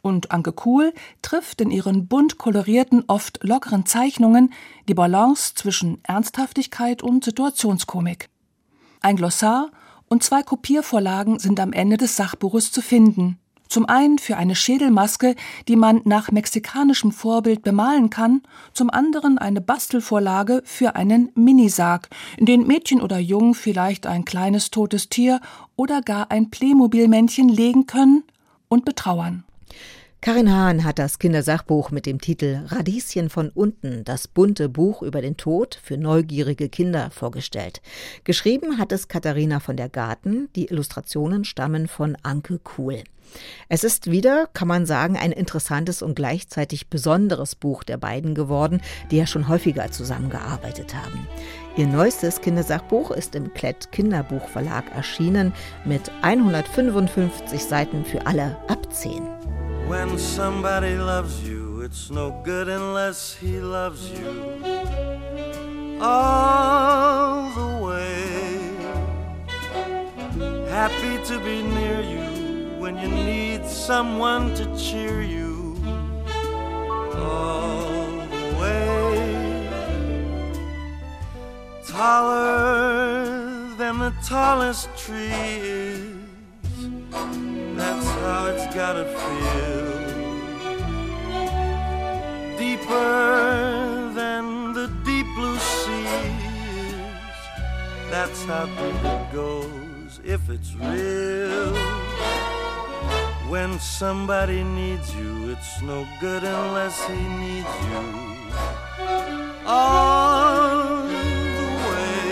Und 0.03 0.31
Anke 0.31 0.51
Kuhl 0.51 0.93
trifft 1.21 1.61
in 1.61 1.71
ihren 1.71 2.07
bunt 2.07 2.37
kolorierten, 2.37 3.03
oft 3.07 3.39
lockeren 3.43 3.85
Zeichnungen 3.85 4.53
die 4.87 4.93
Balance 4.93 5.53
zwischen 5.55 5.99
Ernsthaftigkeit 6.03 7.01
und 7.01 7.23
Situationskomik. 7.23 8.29
Ein 9.01 9.15
Glossar 9.15 9.71
und 10.07 10.23
zwei 10.23 10.43
Kopiervorlagen 10.43 11.39
sind 11.39 11.59
am 11.59 11.73
Ende 11.73 11.97
des 11.97 12.15
Sachbuches 12.15 12.71
zu 12.71 12.81
finden. 12.81 13.39
Zum 13.71 13.85
einen 13.85 14.19
für 14.19 14.35
eine 14.35 14.53
Schädelmaske, 14.53 15.33
die 15.69 15.77
man 15.77 16.01
nach 16.03 16.29
mexikanischem 16.29 17.13
Vorbild 17.13 17.61
bemalen 17.61 18.09
kann, 18.09 18.41
zum 18.73 18.89
anderen 18.89 19.37
eine 19.37 19.61
Bastelvorlage 19.61 20.61
für 20.65 20.97
einen 20.97 21.31
Minisarg, 21.35 22.09
in 22.35 22.45
den 22.45 22.67
Mädchen 22.67 22.99
oder 22.99 23.17
Jungen 23.17 23.53
vielleicht 23.53 24.07
ein 24.07 24.25
kleines 24.25 24.71
totes 24.71 25.07
Tier 25.07 25.39
oder 25.77 26.01
gar 26.01 26.31
ein 26.31 26.49
Playmobil-Männchen 26.49 27.47
legen 27.47 27.85
können 27.85 28.25
und 28.67 28.83
betrauern. 28.83 29.45
Karin 30.19 30.53
Hahn 30.53 30.83
hat 30.83 30.99
das 30.99 31.17
Kindersachbuch 31.17 31.91
mit 31.91 32.05
dem 32.05 32.19
Titel 32.19 32.65
Radieschen 32.67 33.29
von 33.29 33.51
unten, 33.51 34.03
das 34.03 34.27
bunte 34.27 34.67
Buch 34.67 35.01
über 35.01 35.21
den 35.21 35.37
Tod 35.37 35.79
für 35.81 35.97
neugierige 35.97 36.67
Kinder 36.67 37.09
vorgestellt. 37.09 37.81
Geschrieben 38.25 38.77
hat 38.77 38.91
es 38.91 39.07
Katharina 39.07 39.61
von 39.61 39.77
der 39.77 39.87
Garten, 39.87 40.49
die 40.57 40.65
Illustrationen 40.65 41.45
stammen 41.45 41.87
von 41.87 42.17
Anke 42.21 42.59
Kuhl. 42.59 43.03
Es 43.69 43.83
ist 43.83 44.09
wieder, 44.09 44.47
kann 44.53 44.67
man 44.67 44.85
sagen, 44.85 45.17
ein 45.17 45.31
interessantes 45.31 46.01
und 46.01 46.15
gleichzeitig 46.15 46.89
besonderes 46.89 47.55
Buch 47.55 47.83
der 47.83 47.97
beiden 47.97 48.35
geworden, 48.35 48.81
die 49.09 49.17
ja 49.17 49.25
schon 49.25 49.47
häufiger 49.47 49.91
zusammengearbeitet 49.91 50.95
haben. 50.95 51.27
Ihr 51.77 51.87
neuestes 51.87 52.41
Kindersachbuch 52.41 53.11
ist 53.11 53.33
im 53.35 53.53
Klett 53.53 53.91
Kinderbuchverlag 53.91 54.85
erschienen 54.93 55.53
mit 55.85 56.11
155 56.21 57.63
Seiten 57.63 58.03
für 58.03 58.27
alle 58.27 58.57
ab 58.67 58.93
10. 58.93 59.21
When 59.87 60.17
somebody 60.17 60.95
loves 60.95 61.41
you, 61.43 61.81
it's 61.81 62.09
no 62.09 62.31
good 62.45 62.69
unless 62.69 63.35
he 63.39 63.59
loves 63.59 64.09
you 64.09 64.61
all 66.01 67.51
the 67.55 67.85
way. 67.85 68.31
Happy 70.69 71.17
to 71.25 71.39
be 71.39 71.61
near 71.61 71.90
when 72.91 73.09
you 73.09 73.23
need 73.23 73.65
someone 73.65 74.53
to 74.53 74.65
cheer 74.77 75.21
you 75.21 75.77
all 77.15 78.11
the 78.33 78.45
way. 78.59 79.63
Taller 81.87 83.25
than 83.77 83.99
the 83.99 84.13
tallest 84.27 84.89
tree 84.97 85.31
is 85.31 86.15
that's 87.77 88.07
how 88.23 88.47
it's 88.47 88.75
gotta 88.75 89.05
feel. 89.05 89.91
Deeper 92.57 94.11
than 94.13 94.73
the 94.73 94.87
deep 95.05 95.27
blue 95.35 95.57
sea 95.57 96.07
is. 96.83 97.05
That's 98.09 98.43
how 98.43 98.65
deep 98.65 99.05
it 99.05 99.33
goes 99.33 100.19
if 100.25 100.49
it's 100.49 100.75
real. 100.75 102.00
When 103.51 103.81
somebody 103.81 104.63
needs 104.63 105.13
you, 105.13 105.49
it's 105.51 105.81
no 105.81 106.07
good 106.21 106.45
unless 106.45 107.05
he 107.05 107.21
needs 107.43 107.67
you. 107.89 108.01
All 109.65 111.03
the 111.03 111.15
way 111.89 112.31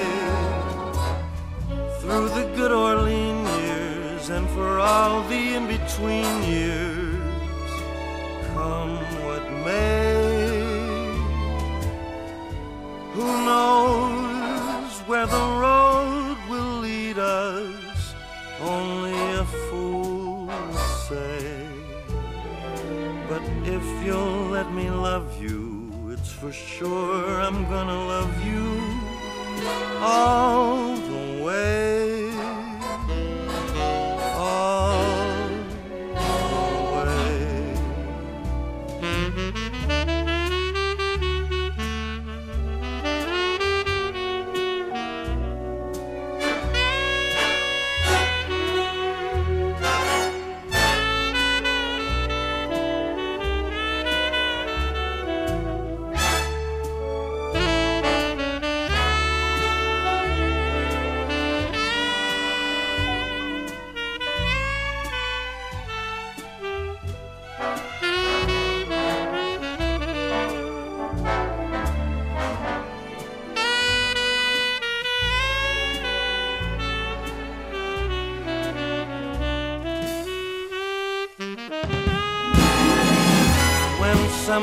through 2.00 2.30
the 2.30 2.46
good 2.56 2.72
Orlean 2.72 3.46
years 3.60 4.30
and 4.30 4.48
for 4.52 4.80
all 4.80 5.22
the 5.24 5.56
in 5.56 5.68
between 5.68 6.44
years, 6.44 7.72
come 8.54 8.96
what 9.26 9.44
may. 9.66 10.64
Who 13.16 13.28
knows 13.46 14.92
where 15.06 15.28
the 15.28 15.46
road? 15.60 15.79
Let 24.60 24.74
me 24.74 24.90
love 24.90 25.42
you, 25.42 25.90
it's 26.12 26.34
for 26.34 26.52
sure 26.52 27.40
I'm 27.40 27.64
gonna 27.70 28.00
love 28.14 28.46
you. 28.46 28.66
All 30.02 30.99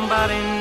somebody 0.09 0.56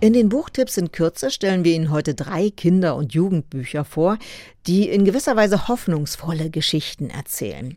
In 0.00 0.12
den 0.12 0.28
Buchtipps 0.28 0.76
in 0.76 0.92
Kürze 0.92 1.28
stellen 1.28 1.64
wir 1.64 1.74
Ihnen 1.74 1.90
heute 1.90 2.14
drei 2.14 2.50
Kinder- 2.50 2.94
und 2.94 3.14
Jugendbücher 3.14 3.84
vor, 3.84 4.16
die 4.68 4.88
in 4.88 5.04
gewisser 5.04 5.34
Weise 5.34 5.66
hoffnungsvolle 5.66 6.50
Geschichten 6.50 7.10
erzählen. 7.10 7.76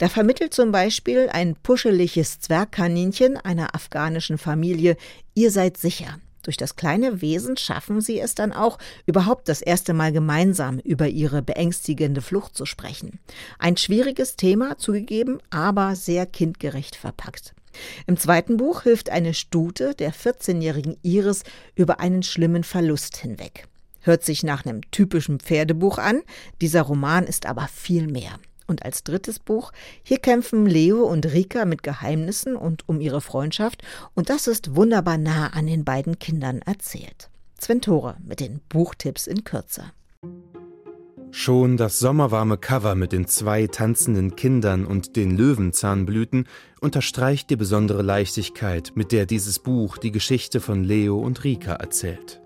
Da 0.00 0.08
vermittelt 0.08 0.52
zum 0.52 0.72
Beispiel 0.72 1.28
ein 1.30 1.54
puscheliges 1.54 2.40
Zwergkaninchen 2.40 3.36
einer 3.36 3.76
afghanischen 3.76 4.36
Familie, 4.36 4.96
ihr 5.34 5.52
seid 5.52 5.76
sicher. 5.76 6.18
Durch 6.42 6.56
das 6.56 6.74
kleine 6.74 7.20
Wesen 7.22 7.56
schaffen 7.56 8.00
sie 8.00 8.18
es 8.18 8.34
dann 8.34 8.52
auch, 8.52 8.78
überhaupt 9.06 9.48
das 9.48 9.62
erste 9.62 9.94
Mal 9.94 10.10
gemeinsam 10.10 10.80
über 10.80 11.06
ihre 11.06 11.40
beängstigende 11.40 12.20
Flucht 12.20 12.56
zu 12.56 12.66
sprechen. 12.66 13.20
Ein 13.60 13.76
schwieriges 13.76 14.34
Thema, 14.34 14.76
zugegeben, 14.78 15.38
aber 15.50 15.94
sehr 15.94 16.26
kindgerecht 16.26 16.96
verpackt. 16.96 17.54
Im 18.06 18.16
zweiten 18.16 18.56
Buch 18.56 18.82
hilft 18.82 19.10
eine 19.10 19.34
Stute 19.34 19.94
der 19.94 20.12
14-jährigen 20.12 20.96
Iris 21.02 21.42
über 21.74 22.00
einen 22.00 22.22
schlimmen 22.22 22.64
Verlust 22.64 23.16
hinweg. 23.16 23.66
Hört 24.00 24.24
sich 24.24 24.42
nach 24.42 24.64
einem 24.64 24.80
typischen 24.90 25.40
Pferdebuch 25.40 25.98
an, 25.98 26.22
dieser 26.60 26.82
Roman 26.82 27.24
ist 27.24 27.46
aber 27.46 27.68
viel 27.68 28.06
mehr. 28.06 28.38
Und 28.66 28.84
als 28.84 29.02
drittes 29.02 29.40
Buch, 29.40 29.72
hier 30.02 30.18
kämpfen 30.18 30.64
Leo 30.64 31.02
und 31.02 31.26
Rika 31.26 31.64
mit 31.64 31.82
Geheimnissen 31.82 32.54
und 32.54 32.88
um 32.88 33.00
ihre 33.00 33.20
Freundschaft 33.20 33.82
und 34.14 34.30
das 34.30 34.46
ist 34.46 34.76
wunderbar 34.76 35.18
nah 35.18 35.48
an 35.48 35.66
den 35.66 35.84
beiden 35.84 36.18
Kindern 36.18 36.62
erzählt. 36.62 37.30
Sven 37.60 37.80
mit 38.24 38.40
den 38.40 38.60
Buchtipps 38.68 39.26
in 39.26 39.44
Kürze. 39.44 39.92
Schon 41.32 41.76
das 41.76 42.00
sommerwarme 42.00 42.58
Cover 42.58 42.96
mit 42.96 43.12
den 43.12 43.26
zwei 43.26 43.68
tanzenden 43.68 44.34
Kindern 44.34 44.84
und 44.84 45.14
den 45.14 45.36
Löwenzahnblüten 45.36 46.46
unterstreicht 46.80 47.50
die 47.50 47.56
besondere 47.56 48.02
Leichtigkeit, 48.02 48.92
mit 48.96 49.12
der 49.12 49.26
dieses 49.26 49.60
Buch 49.60 49.96
die 49.96 50.10
Geschichte 50.10 50.60
von 50.60 50.82
Leo 50.82 51.18
und 51.20 51.44
Rika 51.44 51.74
erzählt. 51.74 52.40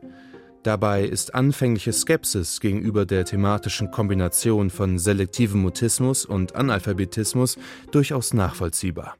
Dabei 0.62 1.04
ist 1.04 1.34
anfängliche 1.34 1.92
Skepsis 1.92 2.60
gegenüber 2.60 3.06
der 3.06 3.24
thematischen 3.24 3.90
Kombination 3.90 4.68
von 4.68 4.98
selektivem 4.98 5.62
Mutismus 5.62 6.26
und 6.26 6.54
Analphabetismus 6.54 7.56
durchaus 7.90 8.34
nachvollziehbar. 8.34 9.16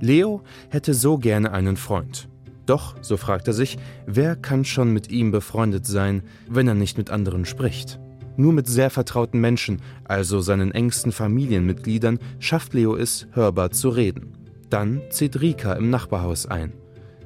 Leo 0.00 0.42
hätte 0.70 0.94
so 0.94 1.18
gerne 1.18 1.52
einen 1.52 1.76
Freund. 1.76 2.28
Doch, 2.66 2.96
so 3.00 3.16
fragt 3.16 3.46
er 3.46 3.54
sich, 3.54 3.76
wer 4.06 4.34
kann 4.34 4.64
schon 4.64 4.92
mit 4.92 5.10
ihm 5.10 5.30
befreundet 5.30 5.86
sein, 5.86 6.22
wenn 6.48 6.66
er 6.66 6.74
nicht 6.74 6.98
mit 6.98 7.10
anderen 7.10 7.44
spricht? 7.44 8.00
Nur 8.36 8.52
mit 8.52 8.66
sehr 8.66 8.90
vertrauten 8.90 9.40
Menschen, 9.40 9.82
also 10.04 10.40
seinen 10.40 10.72
engsten 10.72 11.12
Familienmitgliedern, 11.12 12.18
schafft 12.38 12.74
Leo 12.74 12.96
es, 12.96 13.26
hörbar 13.32 13.70
zu 13.70 13.90
reden. 13.90 14.32
Dann 14.70 15.02
zieht 15.10 15.40
Rika 15.40 15.74
im 15.74 15.90
Nachbarhaus 15.90 16.46
ein. 16.46 16.72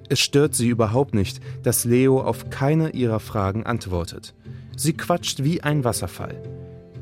Es 0.08 0.20
stört 0.20 0.54
sie 0.54 0.68
überhaupt 0.68 1.14
nicht, 1.14 1.40
dass 1.62 1.84
Leo 1.84 2.20
auf 2.20 2.50
keine 2.50 2.90
ihrer 2.90 3.20
Fragen 3.20 3.66
antwortet. 3.66 4.34
Sie 4.76 4.92
quatscht 4.92 5.42
wie 5.42 5.62
ein 5.62 5.84
Wasserfall. 5.84 6.42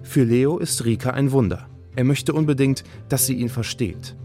Für 0.02 0.24
Leo 0.24 0.58
ist 0.58 0.84
Rika 0.84 1.10
ein 1.10 1.32
Wunder. 1.32 1.68
Er 1.96 2.04
möchte 2.04 2.32
unbedingt, 2.32 2.84
dass 3.08 3.26
sie 3.26 3.34
ihn 3.34 3.48
versteht. 3.48 4.16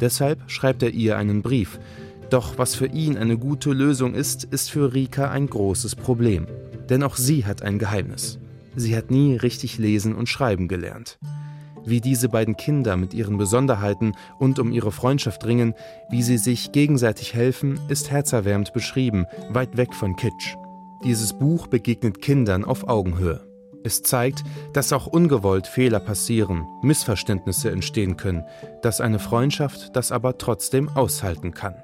Deshalb 0.00 0.50
schreibt 0.50 0.82
er 0.82 0.90
ihr 0.90 1.16
einen 1.16 1.42
Brief. 1.42 1.78
Doch 2.30 2.58
was 2.58 2.74
für 2.74 2.86
ihn 2.86 3.16
eine 3.16 3.38
gute 3.38 3.72
Lösung 3.72 4.14
ist, 4.14 4.44
ist 4.44 4.70
für 4.70 4.94
Rika 4.94 5.30
ein 5.30 5.46
großes 5.46 5.96
Problem. 5.96 6.46
Denn 6.88 7.02
auch 7.02 7.16
sie 7.16 7.44
hat 7.44 7.62
ein 7.62 7.78
Geheimnis. 7.78 8.38
Sie 8.76 8.96
hat 8.96 9.10
nie 9.10 9.36
richtig 9.36 9.78
lesen 9.78 10.14
und 10.14 10.28
schreiben 10.28 10.68
gelernt. 10.68 11.18
Wie 11.84 12.00
diese 12.00 12.28
beiden 12.28 12.56
Kinder 12.56 12.96
mit 12.96 13.12
ihren 13.12 13.36
Besonderheiten 13.36 14.14
und 14.38 14.58
um 14.58 14.72
ihre 14.72 14.90
Freundschaft 14.90 15.44
ringen, 15.44 15.74
wie 16.08 16.22
sie 16.22 16.38
sich 16.38 16.72
gegenseitig 16.72 17.34
helfen, 17.34 17.78
ist 17.88 18.10
herzerwärmend 18.10 18.72
beschrieben, 18.72 19.26
weit 19.50 19.76
weg 19.76 19.94
von 19.94 20.16
Kitsch. 20.16 20.56
Dieses 21.04 21.38
Buch 21.38 21.66
begegnet 21.66 22.22
Kindern 22.22 22.64
auf 22.64 22.88
Augenhöhe. 22.88 23.46
Es 23.84 24.02
zeigt, 24.02 24.44
dass 24.72 24.94
auch 24.94 25.06
ungewollt 25.06 25.66
Fehler 25.66 26.00
passieren, 26.00 26.66
Missverständnisse 26.82 27.70
entstehen 27.70 28.16
können, 28.16 28.44
dass 28.80 29.02
eine 29.02 29.18
Freundschaft 29.18 29.94
das 29.94 30.10
aber 30.10 30.38
trotzdem 30.38 30.88
aushalten 30.88 31.52
kann. 31.52 31.74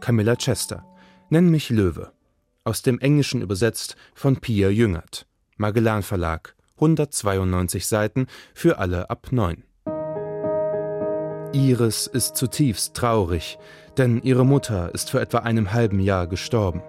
Camilla 0.00 0.36
Chester, 0.36 0.86
Nenn 1.32 1.50
mich 1.50 1.70
Löwe. 1.70 2.12
Aus 2.62 2.82
dem 2.82 2.98
Englischen 2.98 3.40
übersetzt 3.40 3.96
von 4.14 4.36
Pia 4.36 4.68
Jüngert. 4.68 5.26
Magellan 5.62 6.02
Verlag, 6.02 6.56
192 6.74 7.86
Seiten 7.86 8.26
für 8.52 8.78
alle 8.78 9.10
ab 9.10 9.28
9. 9.30 9.62
Iris 11.52 12.08
ist 12.08 12.36
zutiefst 12.36 12.94
traurig, 12.94 13.60
denn 13.96 14.20
ihre 14.24 14.44
Mutter 14.44 14.92
ist 14.92 15.12
vor 15.12 15.20
etwa 15.20 15.38
einem 15.38 15.72
halben 15.72 16.00
Jahr 16.00 16.26
gestorben. 16.26 16.82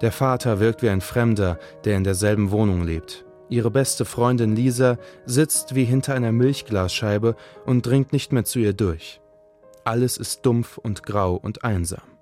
Der 0.00 0.12
Vater 0.12 0.60
wirkt 0.60 0.80
wie 0.80 0.88
ein 0.88 1.02
Fremder, 1.02 1.58
der 1.84 1.98
in 1.98 2.04
derselben 2.04 2.50
Wohnung 2.52 2.84
lebt. 2.84 3.26
Ihre 3.50 3.70
beste 3.70 4.06
Freundin 4.06 4.56
Lisa 4.56 4.96
sitzt 5.26 5.74
wie 5.74 5.84
hinter 5.84 6.14
einer 6.14 6.32
Milchglasscheibe 6.32 7.36
und 7.66 7.84
dringt 7.84 8.14
nicht 8.14 8.32
mehr 8.32 8.46
zu 8.46 8.60
ihr 8.60 8.72
durch. 8.72 9.20
Alles 9.84 10.16
ist 10.16 10.46
dumpf 10.46 10.78
und 10.78 11.02
grau 11.02 11.34
und 11.34 11.64
einsam. 11.64 12.15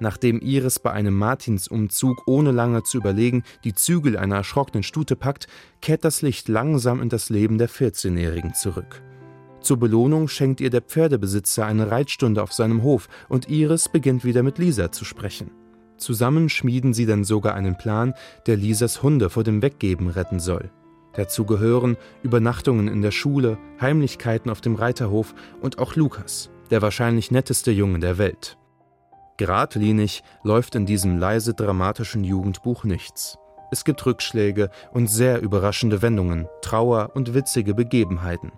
Nachdem 0.00 0.40
Iris 0.40 0.78
bei 0.78 0.92
einem 0.92 1.14
Martinsumzug 1.16 2.22
ohne 2.26 2.52
lange 2.52 2.82
zu 2.84 2.98
überlegen 2.98 3.42
die 3.64 3.74
Zügel 3.74 4.16
einer 4.16 4.36
erschrockenen 4.36 4.82
Stute 4.82 5.16
packt, 5.16 5.48
kehrt 5.80 6.04
das 6.04 6.22
Licht 6.22 6.48
langsam 6.48 7.00
in 7.02 7.08
das 7.08 7.30
Leben 7.30 7.58
der 7.58 7.68
14-Jährigen 7.68 8.54
zurück. 8.54 9.02
Zur 9.60 9.78
Belohnung 9.78 10.28
schenkt 10.28 10.60
ihr 10.60 10.70
der 10.70 10.82
Pferdebesitzer 10.82 11.66
eine 11.66 11.90
Reitstunde 11.90 12.42
auf 12.42 12.52
seinem 12.52 12.82
Hof 12.82 13.08
und 13.28 13.48
Iris 13.48 13.88
beginnt 13.88 14.24
wieder 14.24 14.42
mit 14.42 14.58
Lisa 14.58 14.92
zu 14.92 15.04
sprechen. 15.04 15.50
Zusammen 15.96 16.48
schmieden 16.48 16.94
sie 16.94 17.06
dann 17.06 17.24
sogar 17.24 17.54
einen 17.54 17.76
Plan, 17.76 18.14
der 18.46 18.56
Lisas 18.56 19.02
Hunde 19.02 19.30
vor 19.30 19.42
dem 19.42 19.62
Weggeben 19.62 20.08
retten 20.08 20.38
soll. 20.38 20.70
Dazu 21.14 21.44
gehören 21.44 21.96
Übernachtungen 22.22 22.86
in 22.86 23.02
der 23.02 23.10
Schule, 23.10 23.58
Heimlichkeiten 23.80 24.50
auf 24.50 24.60
dem 24.60 24.76
Reiterhof 24.76 25.34
und 25.60 25.80
auch 25.80 25.96
Lukas, 25.96 26.50
der 26.70 26.80
wahrscheinlich 26.80 27.32
netteste 27.32 27.72
Junge 27.72 27.98
der 27.98 28.18
Welt. 28.18 28.56
Gradlinig 29.38 30.22
läuft 30.42 30.74
in 30.74 30.84
diesem 30.84 31.16
leise 31.16 31.54
dramatischen 31.54 32.24
Jugendbuch 32.24 32.84
nichts. 32.84 33.38
Es 33.70 33.84
gibt 33.84 34.04
Rückschläge 34.04 34.70
und 34.92 35.06
sehr 35.08 35.40
überraschende 35.40 36.02
Wendungen, 36.02 36.48
Trauer 36.60 37.12
und 37.14 37.34
witzige 37.34 37.74
Begebenheiten. 37.74 38.52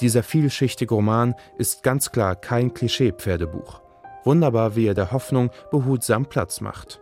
Dieser 0.00 0.22
vielschichtige 0.22 0.94
Roman 0.94 1.34
ist 1.56 1.82
ganz 1.82 2.12
klar 2.12 2.36
kein 2.36 2.74
Klischee-Pferdebuch. 2.74 3.80
Wunderbar, 4.24 4.76
wie 4.76 4.86
er 4.86 4.94
der 4.94 5.12
Hoffnung 5.12 5.50
behutsam 5.70 6.26
Platz 6.26 6.60
macht. 6.60 7.00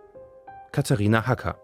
Katharina 0.72 1.26
Hacker. 1.26 1.58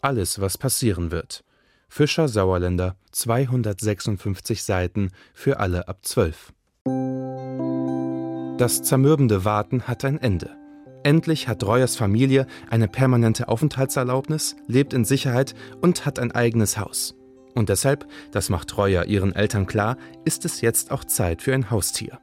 Alles, 0.00 0.40
was 0.40 0.58
passieren 0.58 1.12
wird. 1.12 1.44
Fischer 1.88 2.26
Sauerländer, 2.26 2.96
256 3.12 4.64
Seiten 4.64 5.10
für 5.34 5.60
alle 5.60 5.86
ab 5.86 5.98
12. 6.02 6.52
Das 8.58 8.82
zermürbende 8.82 9.44
Warten 9.44 9.82
hat 9.82 10.04
ein 10.04 10.18
Ende. 10.18 10.56
Endlich 11.04 11.48
hat 11.48 11.64
Reuers 11.64 11.96
Familie 11.96 12.46
eine 12.70 12.88
permanente 12.88 13.48
Aufenthaltserlaubnis, 13.48 14.56
lebt 14.66 14.92
in 14.92 15.04
Sicherheit 15.04 15.54
und 15.80 16.06
hat 16.06 16.18
ein 16.18 16.32
eigenes 16.32 16.78
Haus. 16.78 17.14
Und 17.54 17.68
deshalb, 17.68 18.06
das 18.30 18.48
macht 18.48 18.76
Reuer 18.76 19.04
ihren 19.04 19.34
Eltern 19.34 19.66
klar, 19.66 19.96
ist 20.24 20.44
es 20.44 20.60
jetzt 20.60 20.90
auch 20.90 21.04
Zeit 21.04 21.42
für 21.42 21.54
ein 21.54 21.70
Haustier. 21.70 22.18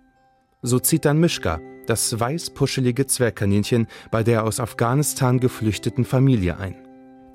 So 0.61 0.79
zieht 0.79 1.05
dann 1.05 1.19
Mischka, 1.19 1.59
das 1.87 2.19
weiß-puschelige 2.19 3.05
Zwergkaninchen 3.07 3.87
bei 4.11 4.23
der 4.23 4.43
aus 4.43 4.59
Afghanistan 4.59 5.39
geflüchteten 5.39 6.05
Familie 6.05 6.57
ein. 6.57 6.75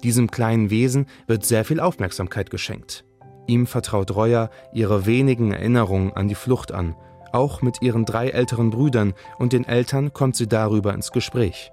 Diesem 0.03 0.31
kleinen 0.31 0.71
Wesen 0.71 1.07
wird 1.27 1.45
sehr 1.45 1.65
viel 1.65 1.81
Aufmerksamkeit 1.81 2.51
geschenkt. 2.51 3.05
Ihm 3.47 3.67
vertraut 3.67 4.15
Reuer 4.15 4.51
ihre 4.73 5.07
wenigen 5.07 5.53
Erinnerungen 5.53 6.13
an 6.13 6.29
die 6.29 6.35
Flucht 6.35 6.73
an. 6.73 6.95
Auch 7.35 7.63
mit 7.63 7.83
ihren 7.83 8.05
drei 8.05 8.29
älteren 8.29 8.71
Brüdern 8.71 9.13
und 9.41 9.53
den 9.53 9.65
Eltern 9.65 10.13
kommt 10.13 10.37
sie 10.37 10.47
darüber 10.47 10.95
ins 10.95 11.11
Gespräch. 11.11 11.73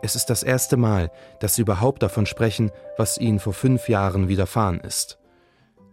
Es 0.00 0.16
ist 0.16 0.30
das 0.30 0.42
erste 0.42 0.78
Mal, 0.78 1.10
dass 1.38 1.54
sie 1.54 1.60
überhaupt 1.60 2.02
davon 2.02 2.24
sprechen, 2.24 2.70
was 2.96 3.18
ihnen 3.18 3.38
vor 3.38 3.52
fünf 3.52 3.90
Jahren 3.90 4.28
widerfahren 4.28 4.80
ist. 4.80 5.18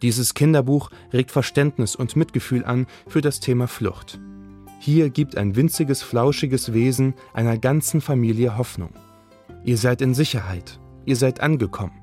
Dieses 0.01 0.35
Kinderbuch 0.35 0.89
regt 1.11 1.31
Verständnis 1.31 1.97
und 1.97 2.15
Mitgefühl 2.15 2.63
an 2.63 2.87
für 3.09 3.19
das 3.19 3.41
Thema 3.41 3.67
Flucht. 3.67 4.21
Hier 4.79 5.09
gibt 5.09 5.35
ein 5.35 5.57
winziges, 5.57 6.01
flauschiges 6.01 6.71
Wesen 6.71 7.13
einer 7.33 7.57
ganzen 7.57 7.99
Familie 7.99 8.57
Hoffnung. 8.57 8.93
Ihr 9.65 9.77
seid 9.77 10.01
in 10.01 10.13
Sicherheit, 10.13 10.79
ihr 11.03 11.17
seid 11.17 11.41
angekommen. 11.41 11.98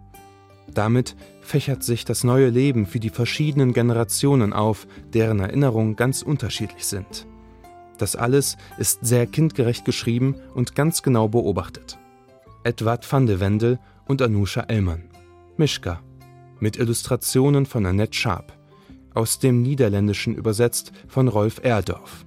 Damit 0.77 1.17
fächert 1.41 1.83
sich 1.83 2.05
das 2.05 2.23
neue 2.23 2.51
Leben 2.51 2.85
für 2.85 3.01
die 3.01 3.09
verschiedenen 3.09 3.73
Generationen 3.73 4.53
auf, 4.53 4.87
deren 5.15 5.41
Erinnerungen 5.41 5.97
ganz 5.97 6.21
unterschiedlich 6.21 6.85
sind. 6.85 7.27
Das 7.97 8.15
alles 8.15 8.59
ist 8.77 8.99
sehr 9.01 9.27
kindgerecht 9.27 9.87
geschrieben 9.87 10.37
und 10.55 10.75
ganz 10.75 11.03
genau 11.03 11.29
beobachtet. 11.29 11.99
Edward 12.63 13.11
van 13.11 13.25
de 13.25 13.41
Wendel 13.41 13.79
und 14.07 14.21
Anusha 14.21 14.65
Ellmann. 14.69 15.05
Mischka. 15.57 16.03
Mit 16.61 16.77
Illustrationen 16.77 17.65
von 17.65 17.87
Annette 17.87 18.15
Sharp. 18.15 18.53
Aus 19.15 19.39
dem 19.39 19.63
Niederländischen 19.63 20.35
übersetzt 20.35 20.93
von 21.09 21.29
Rolf 21.29 21.59
Erdorf. 21.63 22.27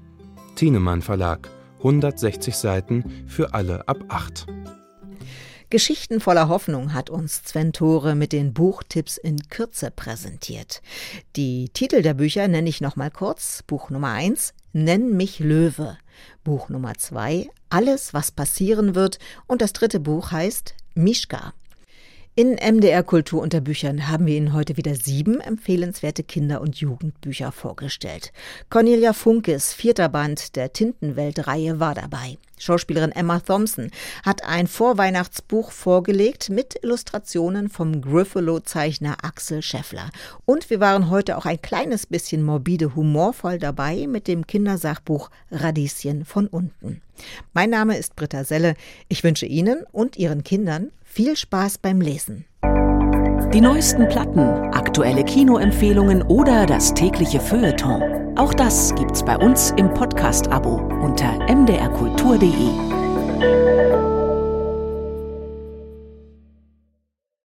Thienemann 0.56 1.04
Verlag. 1.04 1.52
160 1.78 2.56
Seiten 2.56 3.04
für 3.28 3.54
alle 3.54 3.88
ab 3.88 4.06
8. 4.08 4.47
Geschichten 5.72 6.20
voller 6.20 6.50
Hoffnung 6.50 6.96
hat 6.96 7.12
uns 7.12 7.44
Sven 7.46 7.74
Tore 7.74 8.16
mit 8.16 8.34
den 8.34 8.54
Buchtipps 8.56 9.18
in 9.18 9.50
Kürze 9.50 9.92
präsentiert. 9.92 10.82
Die 11.36 11.70
Titel 11.70 12.02
der 12.02 12.16
Bücher 12.16 12.48
nenne 12.48 12.68
ich 12.68 12.82
nochmal 12.82 13.12
kurz. 13.12 13.62
Buch 13.68 13.92
Nummer 13.92 14.14
1, 14.14 14.56
Nenn 14.74 15.16
mich 15.16 15.38
Löwe. 15.38 16.00
Buch 16.44 16.70
Nummer 16.70 16.96
2, 16.96 17.50
Alles, 17.70 18.16
was 18.16 18.32
passieren 18.32 18.96
wird. 18.96 19.20
Und 19.46 19.62
das 19.62 19.74
dritte 19.74 20.00
Buch 20.00 20.32
heißt 20.32 20.74
Mischka. 20.96 21.54
In 22.36 22.54
MDR 22.54 23.04
Kultur 23.04 23.42
unter 23.42 23.60
Büchern 23.60 24.08
haben 24.08 24.26
wir 24.26 24.38
Ihnen 24.38 24.54
heute 24.54 24.78
wieder 24.78 24.96
sieben 24.96 25.42
empfehlenswerte 25.42 26.24
Kinder- 26.24 26.62
und 26.62 26.78
Jugendbücher 26.78 27.52
vorgestellt. 27.52 28.32
Cornelia 28.70 29.14
Funkes 29.14 29.74
vierter 29.74 30.08
Band 30.08 30.56
der 30.56 30.72
Tintenwelt-Reihe 30.72 31.80
war 31.82 31.96
dabei. 31.96 32.38
Schauspielerin 32.58 33.12
Emma 33.12 33.40
Thompson 33.40 33.90
hat 34.24 34.46
ein 34.46 34.68
Vorweihnachtsbuch 34.68 35.72
vorgelegt 35.72 36.50
mit 36.50 36.82
Illustrationen 36.82 37.68
vom 37.68 38.02
Griffalo-Zeichner 38.02 39.18
Axel 39.24 39.62
Scheffler. 39.62 40.10
Und 40.46 40.70
wir 40.70 40.80
waren 40.80 41.10
heute 41.10 41.38
auch 41.38 41.46
ein 41.46 41.62
kleines 41.62 42.06
bisschen 42.06 42.44
morbide 42.44 42.96
humorvoll 42.96 43.58
dabei 43.60 44.08
mit 44.08 44.28
dem 44.28 44.46
Kindersachbuch 44.46 45.30
Radieschen 45.52 46.26
von 46.26 46.48
unten. 46.48 47.02
Mein 47.54 47.70
Name 47.70 47.98
ist 47.98 48.16
Britta 48.16 48.46
Selle. 48.46 48.76
Ich 49.10 49.24
wünsche 49.24 49.46
Ihnen 49.46 49.84
und 49.92 50.16
Ihren 50.16 50.44
Kindern 50.44 50.92
viel 51.10 51.36
Spaß 51.36 51.80
beim 51.80 52.01
Lesen. 52.01 52.45
Die 53.53 53.62
neuesten 53.62 54.07
Platten, 54.07 54.72
aktuelle 54.74 55.24
Kinoempfehlungen 55.24 56.22
oder 56.22 56.68
das 56.68 56.93
tägliche 56.93 57.39
Feuilleton. 57.39 58.38
Auch 58.38 58.53
das 58.53 58.93
gibt's 58.95 59.26
bei 59.26 59.36
uns 59.36 59.74
im 59.76 59.91
Podcast-Abo 59.91 60.76
unter 61.03 61.34
mdrkultur.de. 61.53 64.19